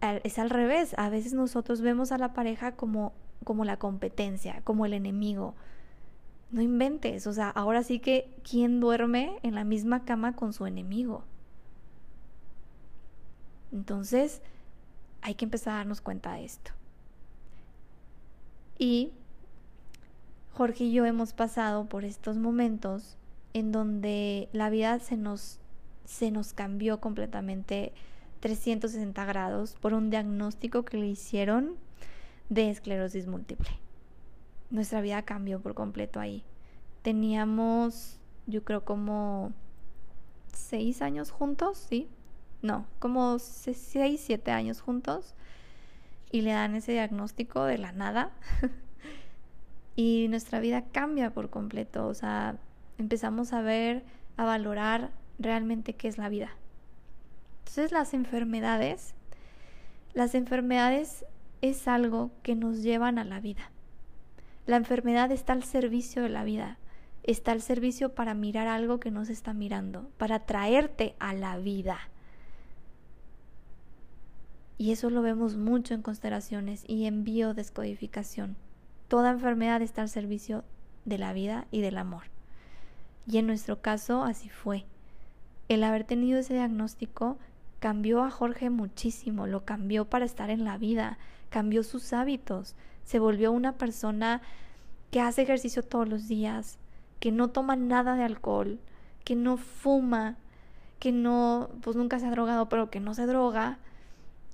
es 0.00 0.38
al 0.38 0.50
revés. 0.50 0.94
A 0.98 1.08
veces 1.08 1.32
nosotros 1.32 1.80
vemos 1.80 2.12
a 2.12 2.18
la 2.18 2.32
pareja 2.32 2.72
como, 2.72 3.12
como 3.44 3.64
la 3.64 3.78
competencia, 3.78 4.60
como 4.64 4.84
el 4.84 4.92
enemigo. 4.92 5.54
No 6.50 6.60
inventes. 6.60 7.26
O 7.26 7.32
sea, 7.32 7.48
ahora 7.50 7.82
sí 7.82 8.00
que 8.00 8.28
¿quién 8.48 8.80
duerme 8.80 9.38
en 9.42 9.54
la 9.54 9.64
misma 9.64 10.04
cama 10.04 10.34
con 10.34 10.52
su 10.52 10.66
enemigo? 10.66 11.24
Entonces, 13.72 14.42
hay 15.22 15.34
que 15.34 15.44
empezar 15.44 15.74
a 15.74 15.76
darnos 15.78 16.00
cuenta 16.00 16.34
de 16.34 16.44
esto. 16.44 16.72
Y 18.78 19.12
Jorge 20.52 20.84
y 20.84 20.92
yo 20.92 21.04
hemos 21.04 21.32
pasado 21.32 21.86
por 21.86 22.04
estos 22.04 22.36
momentos 22.36 23.16
en 23.54 23.72
donde 23.72 24.48
la 24.52 24.68
vida 24.70 24.98
se 24.98 25.16
nos, 25.16 25.58
se 26.04 26.30
nos 26.30 26.52
cambió 26.52 27.00
completamente 27.00 27.92
360 28.40 29.24
grados 29.24 29.74
por 29.80 29.94
un 29.94 30.10
diagnóstico 30.10 30.84
que 30.84 30.96
le 30.96 31.06
hicieron 31.06 31.76
de 32.48 32.70
esclerosis 32.70 33.26
múltiple. 33.26 33.70
Nuestra 34.70 35.00
vida 35.00 35.22
cambió 35.22 35.60
por 35.60 35.74
completo 35.74 36.20
ahí. 36.20 36.44
Teníamos, 37.02 38.18
yo 38.46 38.64
creo, 38.64 38.84
como 38.84 39.52
seis 40.52 41.02
años 41.02 41.30
juntos, 41.30 41.78
¿sí? 41.88 42.08
no, 42.62 42.86
como 42.98 43.38
6, 43.38 44.20
7 44.20 44.50
años 44.50 44.80
juntos 44.80 45.34
y 46.30 46.42
le 46.42 46.50
dan 46.50 46.74
ese 46.74 46.92
diagnóstico 46.92 47.64
de 47.64 47.78
la 47.78 47.92
nada 47.92 48.32
y 49.96 50.26
nuestra 50.28 50.60
vida 50.60 50.84
cambia 50.92 51.32
por 51.32 51.50
completo, 51.50 52.06
o 52.06 52.14
sea, 52.14 52.56
empezamos 52.98 53.52
a 53.52 53.62
ver, 53.62 54.04
a 54.36 54.44
valorar 54.44 55.10
realmente 55.38 55.94
qué 55.94 56.08
es 56.08 56.18
la 56.18 56.28
vida. 56.28 56.50
Entonces 57.66 57.90
las 57.90 58.14
enfermedades, 58.14 59.12
las 60.14 60.36
enfermedades 60.36 61.26
es 61.62 61.88
algo 61.88 62.30
que 62.44 62.54
nos 62.54 62.80
llevan 62.80 63.18
a 63.18 63.24
la 63.24 63.40
vida. 63.40 63.72
La 64.66 64.76
enfermedad 64.76 65.32
está 65.32 65.52
al 65.52 65.64
servicio 65.64 66.22
de 66.22 66.28
la 66.28 66.44
vida, 66.44 66.78
está 67.24 67.50
al 67.50 67.60
servicio 67.60 68.14
para 68.14 68.34
mirar 68.34 68.68
algo 68.68 69.00
que 69.00 69.10
no 69.10 69.24
se 69.24 69.32
está 69.32 69.52
mirando, 69.52 70.08
para 70.16 70.46
traerte 70.46 71.16
a 71.18 71.34
la 71.34 71.58
vida. 71.58 71.98
Y 74.78 74.92
eso 74.92 75.10
lo 75.10 75.20
vemos 75.20 75.56
mucho 75.56 75.92
en 75.92 76.02
constelaciones 76.02 76.84
y 76.86 77.06
en 77.06 77.24
biodescodificación. 77.24 78.56
Toda 79.08 79.32
enfermedad 79.32 79.82
está 79.82 80.02
al 80.02 80.08
servicio 80.08 80.62
de 81.04 81.18
la 81.18 81.32
vida 81.32 81.66
y 81.72 81.80
del 81.80 81.98
amor. 81.98 82.22
Y 83.26 83.38
en 83.38 83.48
nuestro 83.48 83.82
caso 83.82 84.22
así 84.22 84.48
fue. 84.48 84.86
el 85.68 85.82
haber 85.82 86.04
tenido 86.04 86.38
ese 86.38 86.54
diagnóstico 86.54 87.38
cambió 87.86 88.24
a 88.24 88.32
Jorge 88.32 88.68
muchísimo, 88.68 89.46
lo 89.46 89.64
cambió 89.64 90.06
para 90.06 90.24
estar 90.24 90.50
en 90.50 90.64
la 90.64 90.76
vida, 90.76 91.18
cambió 91.50 91.84
sus 91.84 92.12
hábitos, 92.12 92.74
se 93.04 93.20
volvió 93.20 93.52
una 93.52 93.74
persona 93.76 94.42
que 95.12 95.20
hace 95.20 95.42
ejercicio 95.42 95.84
todos 95.84 96.08
los 96.08 96.26
días, 96.26 96.80
que 97.20 97.30
no 97.30 97.50
toma 97.50 97.76
nada 97.76 98.16
de 98.16 98.24
alcohol, 98.24 98.80
que 99.22 99.36
no 99.36 99.56
fuma, 99.56 100.34
que 100.98 101.12
no, 101.12 101.70
pues 101.80 101.94
nunca 101.94 102.18
se 102.18 102.26
ha 102.26 102.32
drogado, 102.32 102.68
pero 102.68 102.90
que 102.90 102.98
no 102.98 103.14
se 103.14 103.24
droga, 103.26 103.78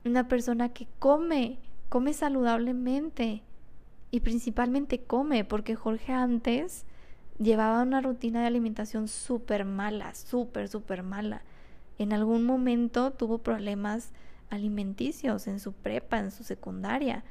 una 0.05 0.29
persona 0.29 0.69
que 0.69 0.87
come, 0.99 1.57
come 1.89 2.13
saludablemente 2.13 3.41
y 4.11 4.21
principalmente 4.21 5.05
come, 5.05 5.47
porque 5.47 5.75
Jorge 5.75 6.13
antes 6.13 6.85
llevaba 7.39 7.81
una 7.81 8.03
rutina 8.03 8.43
de 8.43 8.49
alimentación 8.49 9.09
súper 9.09 9.65
mala, 9.65 10.15
súper, 10.15 10.69
súper 10.69 11.03
mala. 11.03 11.41
En 11.99 12.13
algún 12.13 12.45
momento 12.45 13.11
tuvo 13.11 13.39
problemas 13.39 14.13
alimenticios 14.51 15.47
en 15.47 15.61
su 15.61 15.73
prepa, 15.73 16.19
en 16.19 16.31
su 16.31 16.45
secundaria, 16.45 17.25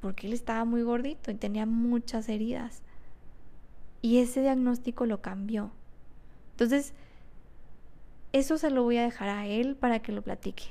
porque 0.00 0.26
él 0.26 0.32
estaba 0.32 0.64
muy 0.64 0.82
gordito 0.82 1.30
y 1.30 1.34
tenía 1.34 1.66
muchas 1.66 2.28
heridas. 2.28 2.82
Y 4.02 4.18
ese 4.18 4.42
diagnóstico 4.42 5.06
lo 5.06 5.22
cambió. 5.22 5.70
Entonces, 6.52 6.94
eso 8.32 8.58
se 8.58 8.70
lo 8.70 8.82
voy 8.82 8.98
a 8.98 9.02
dejar 9.02 9.28
a 9.28 9.46
él 9.46 9.76
para 9.76 10.00
que 10.00 10.12
lo 10.12 10.22
platique. 10.22 10.64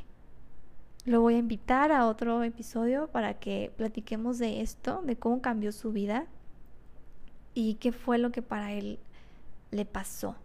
Lo 1.06 1.22
voy 1.22 1.36
a 1.36 1.40
invitar 1.40 1.92
a 1.92 2.08
otro 2.08 2.44
episodio 2.44 3.08
para 3.08 3.40
que 3.40 3.72
platiquemos 3.76 4.38
de 4.38 4.62
esto, 4.62 5.02
de 5.04 5.18
cómo 5.18 5.42
cambió 5.42 5.72
su 5.72 5.92
vida 5.92 6.28
y 7.54 7.76
qué 7.76 7.92
fue 7.92 8.18
lo 8.18 8.32
que 8.32 8.42
para 8.42 8.72
él 8.72 9.00
le 9.72 9.86
pasó 9.86 10.36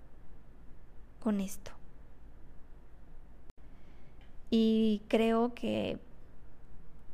con 1.20 1.40
esto. 1.40 1.77
Y 4.50 5.02
creo 5.08 5.54
que 5.54 5.98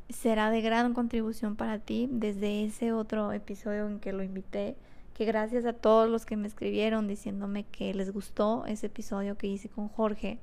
será 0.08 0.50
de 0.50 0.60
gran 0.60 0.94
contribución 0.94 1.56
para 1.56 1.78
ti 1.78 2.08
desde 2.10 2.64
ese 2.64 2.92
otro 2.92 3.32
episodio 3.32 3.86
en 3.88 3.98
que 3.98 4.12
lo 4.12 4.22
invité, 4.22 4.76
que 5.14 5.24
gracias 5.24 5.64
a 5.64 5.72
todos 5.72 6.08
los 6.08 6.26
que 6.26 6.36
me 6.36 6.46
escribieron 6.46 7.08
diciéndome 7.08 7.64
que 7.64 7.94
les 7.94 8.12
gustó 8.12 8.64
ese 8.66 8.86
episodio 8.86 9.36
que 9.36 9.46
hice 9.46 9.68
con 9.68 9.88
Jorge. 9.88 10.38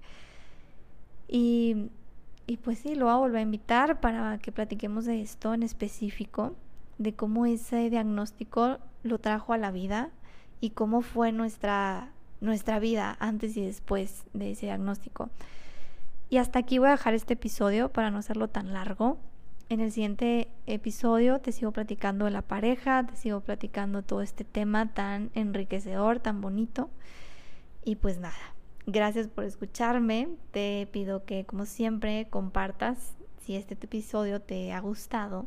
Y, 1.28 1.90
y 2.48 2.58
pues 2.58 2.80
sí, 2.80 2.96
lo 2.96 3.06
voy 3.06 3.14
a 3.14 3.18
volver 3.18 3.40
a 3.40 3.42
invitar 3.42 4.00
para 4.02 4.38
que 4.40 4.52
platiquemos 4.52 5.06
de 5.06 5.22
esto 5.22 5.54
en 5.54 5.64
específico, 5.64 6.56
de 6.98 7.14
cómo 7.14 7.46
ese 7.46 7.90
diagnóstico 7.90 8.80
lo 9.04 9.20
trajo 9.20 9.54
a 9.54 9.58
la 9.58 9.72
vida 9.72 10.10
y 10.60 10.72
cómo 10.72 11.02
fue 11.02 11.32
nuestra, 11.32 12.12
nuestra 12.40 12.80
vida 12.80 13.18
antes 13.20 13.56
y 13.58 13.66
después 13.66 14.26
de 14.34 14.52
ese 14.52 14.68
diagnóstico. 14.68 15.30
Y 16.32 16.38
hasta 16.38 16.60
aquí 16.60 16.80
voy 16.80 16.88
a 16.88 16.92
dejar 16.92 17.14
este 17.14 17.34
episodio 17.34 17.90
para 17.90 18.10
no 18.10 18.18
hacerlo 18.18 18.48
tan 18.48 18.72
largo. 18.72 19.20
En 19.68 19.82
el 19.82 19.92
siguiente 19.92 20.48
episodio 20.66 21.40
te 21.40 21.52
sigo 21.52 21.72
platicando 21.74 22.24
de 22.24 22.32
la 22.32 22.42
pareja, 22.42 23.06
te 23.06 23.18
sigo 23.18 23.42
platicando 23.42 24.02
todo 24.02 24.22
este 24.22 24.46
tema 24.46 24.94
tan 24.94 25.30
enriquecedor, 25.34 26.20
tan 26.20 26.40
bonito. 26.40 26.90
Y 27.84 27.98
pues 27.98 28.18
nada, 28.18 28.34
gracias 28.88 29.28
por 29.28 29.44
escucharme. 29.44 30.30
Te 30.52 30.88
pido 30.94 31.26
que 31.26 31.46
como 31.46 31.66
siempre 31.66 32.28
compartas 32.30 33.14
si 33.42 33.58
este 33.58 33.74
episodio 33.74 34.40
te 34.40 34.72
ha 34.72 34.80
gustado 34.80 35.46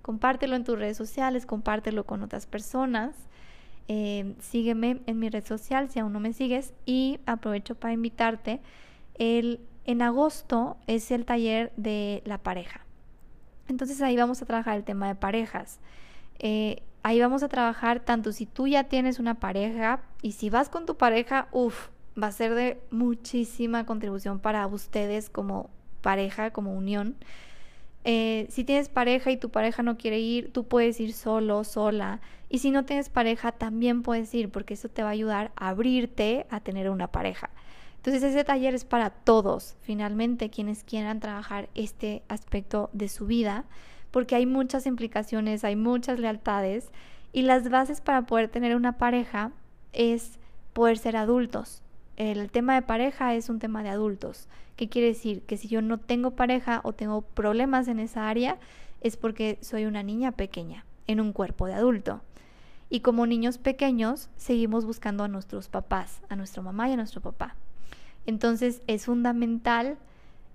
compártelo 0.00 0.56
en 0.56 0.64
tus 0.64 0.78
redes 0.78 0.96
sociales, 0.96 1.46
compártelo 1.46 2.04
con 2.04 2.22
otras 2.22 2.46
personas. 2.46 3.14
Eh, 3.88 4.34
sígueme 4.40 5.02
en 5.06 5.18
mi 5.18 5.28
red 5.28 5.44
social 5.44 5.90
si 5.90 5.98
aún 5.98 6.12
no 6.12 6.20
me 6.20 6.32
sigues 6.32 6.72
y 6.86 7.20
aprovecho 7.26 7.74
para 7.74 7.94
invitarte. 7.94 8.60
El, 9.14 9.60
en 9.84 10.02
agosto 10.02 10.76
es 10.86 11.10
el 11.10 11.24
taller 11.24 11.72
de 11.76 12.22
la 12.24 12.38
pareja. 12.38 12.84
Entonces 13.68 14.00
ahí 14.02 14.16
vamos 14.16 14.42
a 14.42 14.46
trabajar 14.46 14.76
el 14.76 14.84
tema 14.84 15.08
de 15.08 15.14
parejas. 15.14 15.80
Eh, 16.38 16.82
ahí 17.02 17.20
vamos 17.20 17.42
a 17.42 17.48
trabajar 17.48 18.00
tanto 18.00 18.32
si 18.32 18.46
tú 18.46 18.66
ya 18.66 18.84
tienes 18.84 19.18
una 19.18 19.34
pareja 19.34 20.00
y 20.20 20.32
si 20.32 20.50
vas 20.50 20.68
con 20.68 20.86
tu 20.86 20.96
pareja, 20.96 21.48
uff, 21.52 21.88
va 22.20 22.28
a 22.28 22.32
ser 22.32 22.54
de 22.54 22.80
muchísima 22.90 23.86
contribución 23.86 24.38
para 24.38 24.66
ustedes 24.66 25.30
como 25.30 25.70
pareja, 26.00 26.50
como 26.50 26.74
unión. 26.74 27.16
Eh, 28.04 28.46
si 28.50 28.64
tienes 28.64 28.88
pareja 28.88 29.30
y 29.30 29.36
tu 29.36 29.50
pareja 29.50 29.82
no 29.82 29.96
quiere 29.96 30.18
ir, 30.18 30.52
tú 30.52 30.64
puedes 30.64 31.00
ir 31.00 31.12
solo, 31.12 31.64
sola. 31.64 32.20
Y 32.48 32.58
si 32.58 32.70
no 32.70 32.84
tienes 32.84 33.08
pareja, 33.08 33.52
también 33.52 34.02
puedes 34.02 34.34
ir, 34.34 34.50
porque 34.50 34.74
eso 34.74 34.88
te 34.88 35.02
va 35.02 35.10
a 35.10 35.12
ayudar 35.12 35.52
a 35.56 35.68
abrirte 35.68 36.46
a 36.50 36.60
tener 36.60 36.90
una 36.90 37.08
pareja. 37.08 37.50
Entonces 38.02 38.24
ese 38.24 38.42
taller 38.42 38.74
es 38.74 38.84
para 38.84 39.10
todos, 39.10 39.76
finalmente, 39.82 40.50
quienes 40.50 40.82
quieran 40.82 41.20
trabajar 41.20 41.68
este 41.76 42.24
aspecto 42.26 42.90
de 42.92 43.08
su 43.08 43.26
vida, 43.26 43.64
porque 44.10 44.34
hay 44.34 44.44
muchas 44.44 44.86
implicaciones, 44.86 45.62
hay 45.62 45.76
muchas 45.76 46.18
lealtades, 46.18 46.90
y 47.32 47.42
las 47.42 47.70
bases 47.70 48.00
para 48.00 48.22
poder 48.22 48.48
tener 48.48 48.74
una 48.74 48.98
pareja 48.98 49.52
es 49.92 50.40
poder 50.72 50.98
ser 50.98 51.16
adultos. 51.16 51.80
El 52.16 52.50
tema 52.50 52.74
de 52.74 52.82
pareja 52.82 53.34
es 53.36 53.48
un 53.48 53.60
tema 53.60 53.84
de 53.84 53.90
adultos. 53.90 54.48
¿Qué 54.74 54.88
quiere 54.88 55.06
decir? 55.06 55.42
Que 55.42 55.56
si 55.56 55.68
yo 55.68 55.80
no 55.80 55.98
tengo 55.98 56.32
pareja 56.32 56.80
o 56.82 56.94
tengo 56.94 57.22
problemas 57.22 57.86
en 57.86 58.00
esa 58.00 58.28
área, 58.28 58.58
es 59.00 59.16
porque 59.16 59.58
soy 59.60 59.84
una 59.84 60.02
niña 60.02 60.32
pequeña 60.32 60.84
en 61.06 61.20
un 61.20 61.32
cuerpo 61.32 61.66
de 61.66 61.74
adulto. 61.74 62.20
Y 62.90 62.98
como 62.98 63.28
niños 63.28 63.58
pequeños, 63.58 64.28
seguimos 64.36 64.86
buscando 64.86 65.22
a 65.22 65.28
nuestros 65.28 65.68
papás, 65.68 66.20
a 66.28 66.34
nuestra 66.34 66.62
mamá 66.62 66.88
y 66.88 66.94
a 66.94 66.96
nuestro 66.96 67.20
papá. 67.20 67.54
Entonces 68.26 68.82
es 68.86 69.06
fundamental 69.06 69.96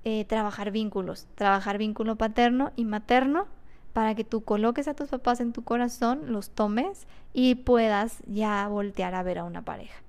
eh, 0.03 0.25
trabajar 0.25 0.71
vínculos, 0.71 1.27
trabajar 1.35 1.77
vínculo 1.77 2.15
paterno 2.15 2.71
y 2.75 2.85
materno 2.85 3.47
para 3.93 4.15
que 4.15 4.23
tú 4.23 4.43
coloques 4.43 4.87
a 4.87 4.93
tus 4.93 5.09
papás 5.09 5.39
en 5.39 5.53
tu 5.53 5.63
corazón, 5.63 6.31
los 6.31 6.51
tomes 6.51 7.07
y 7.33 7.55
puedas 7.55 8.21
ya 8.27 8.67
voltear 8.67 9.15
a 9.15 9.23
ver 9.23 9.39
a 9.39 9.43
una 9.43 9.63
pareja. 9.63 10.01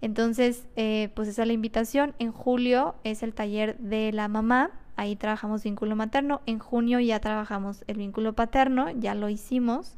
Entonces, 0.00 0.64
eh, 0.76 1.10
pues 1.14 1.28
esa 1.28 1.42
es 1.42 1.48
la 1.48 1.54
invitación. 1.54 2.14
En 2.18 2.32
julio 2.32 2.94
es 3.04 3.22
el 3.22 3.34
taller 3.34 3.76
de 3.78 4.12
la 4.12 4.28
mamá. 4.28 4.70
Ahí 4.96 5.16
trabajamos 5.16 5.62
vínculo 5.62 5.96
materno. 5.96 6.40
En 6.46 6.58
junio 6.58 7.00
ya 7.00 7.20
trabajamos 7.20 7.84
el 7.86 7.98
vínculo 7.98 8.32
paterno. 8.32 8.90
Ya 8.90 9.14
lo 9.14 9.28
hicimos. 9.28 9.94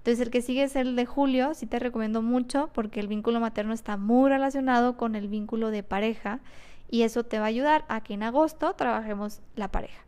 Entonces, 0.00 0.20
el 0.20 0.30
que 0.30 0.40
sigue 0.40 0.62
es 0.62 0.76
el 0.76 0.96
de 0.96 1.04
julio. 1.04 1.52
Sí 1.52 1.66
te 1.66 1.78
recomiendo 1.78 2.22
mucho 2.22 2.70
porque 2.72 3.00
el 3.00 3.08
vínculo 3.08 3.38
materno 3.38 3.74
está 3.74 3.98
muy 3.98 4.30
relacionado 4.30 4.96
con 4.96 5.14
el 5.14 5.28
vínculo 5.28 5.70
de 5.70 5.82
pareja. 5.82 6.40
Y 6.90 7.02
eso 7.02 7.22
te 7.22 7.38
va 7.38 7.44
a 7.44 7.48
ayudar 7.48 7.84
a 7.88 8.00
que 8.00 8.14
en 8.14 8.22
agosto 8.22 8.72
trabajemos 8.74 9.40
la 9.56 9.70
pareja. 9.70 10.02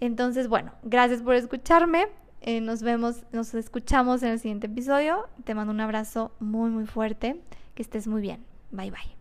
Entonces, 0.00 0.46
bueno, 0.46 0.72
gracias 0.82 1.22
por 1.22 1.34
escucharme. 1.34 2.06
Eh, 2.42 2.60
nos 2.60 2.82
vemos, 2.82 3.24
nos 3.32 3.54
escuchamos 3.54 4.22
en 4.22 4.30
el 4.30 4.38
siguiente 4.38 4.66
episodio. 4.66 5.26
Te 5.44 5.54
mando 5.54 5.72
un 5.72 5.80
abrazo 5.80 6.30
muy, 6.38 6.70
muy 6.70 6.86
fuerte. 6.86 7.40
Que 7.74 7.82
estés 7.82 8.06
muy 8.06 8.20
bien. 8.20 8.44
Bye 8.70 8.90
bye. 8.90 9.17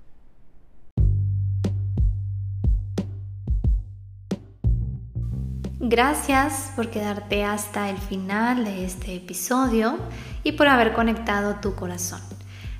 Gracias 5.80 6.72
por 6.76 6.90
quedarte 6.90 7.44
hasta 7.44 7.92
el 7.92 8.00
final 8.00 8.66
de 8.66 8.84
este 8.84 9.16
episodio 9.16 10.00
y 10.44 10.54
por 10.54 10.68
haber 10.68 10.92
conectado 10.92 11.58
tu 11.62 11.76
corazón. 11.76 12.20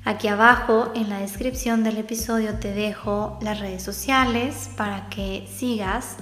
Aquí 0.04 0.26
abajo 0.26 0.90
en 0.96 1.08
la 1.08 1.20
descripción 1.20 1.84
del 1.84 1.98
episodio 1.98 2.58
te 2.58 2.74
dejo 2.74 3.38
las 3.40 3.60
redes 3.60 3.84
sociales 3.84 4.70
para 4.76 5.08
que 5.10 5.46
sigas 5.48 6.16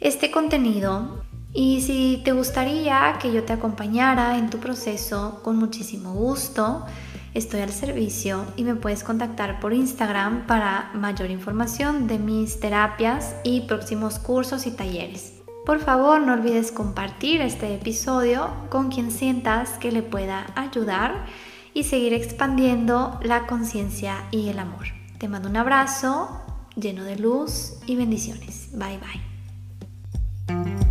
este 0.00 0.32
contenido 0.32 1.22
y 1.52 1.80
si 1.82 2.20
te 2.24 2.32
gustaría 2.32 3.16
que 3.20 3.32
yo 3.32 3.44
te 3.44 3.52
acompañara 3.52 4.36
en 4.36 4.50
tu 4.50 4.58
proceso, 4.58 5.40
con 5.44 5.56
muchísimo 5.56 6.12
gusto, 6.12 6.84
estoy 7.34 7.60
al 7.60 7.70
servicio 7.70 8.44
y 8.56 8.64
me 8.64 8.74
puedes 8.74 9.04
contactar 9.04 9.60
por 9.60 9.72
Instagram 9.72 10.48
para 10.48 10.90
mayor 10.94 11.30
información 11.30 12.08
de 12.08 12.18
mis 12.18 12.58
terapias 12.58 13.36
y 13.44 13.60
próximos 13.60 14.18
cursos 14.18 14.66
y 14.66 14.72
talleres. 14.72 15.43
Por 15.64 15.80
favor, 15.80 16.20
no 16.20 16.34
olvides 16.34 16.72
compartir 16.72 17.40
este 17.40 17.74
episodio 17.74 18.50
con 18.68 18.90
quien 18.90 19.10
sientas 19.10 19.70
que 19.78 19.92
le 19.92 20.02
pueda 20.02 20.46
ayudar 20.56 21.24
y 21.72 21.84
seguir 21.84 22.12
expandiendo 22.12 23.18
la 23.22 23.46
conciencia 23.46 24.24
y 24.30 24.50
el 24.50 24.58
amor. 24.58 24.84
Te 25.18 25.26
mando 25.26 25.48
un 25.48 25.56
abrazo 25.56 26.42
lleno 26.76 27.04
de 27.04 27.16
luz 27.16 27.78
y 27.86 27.96
bendiciones. 27.96 28.68
Bye 28.72 28.98
bye. 28.98 30.84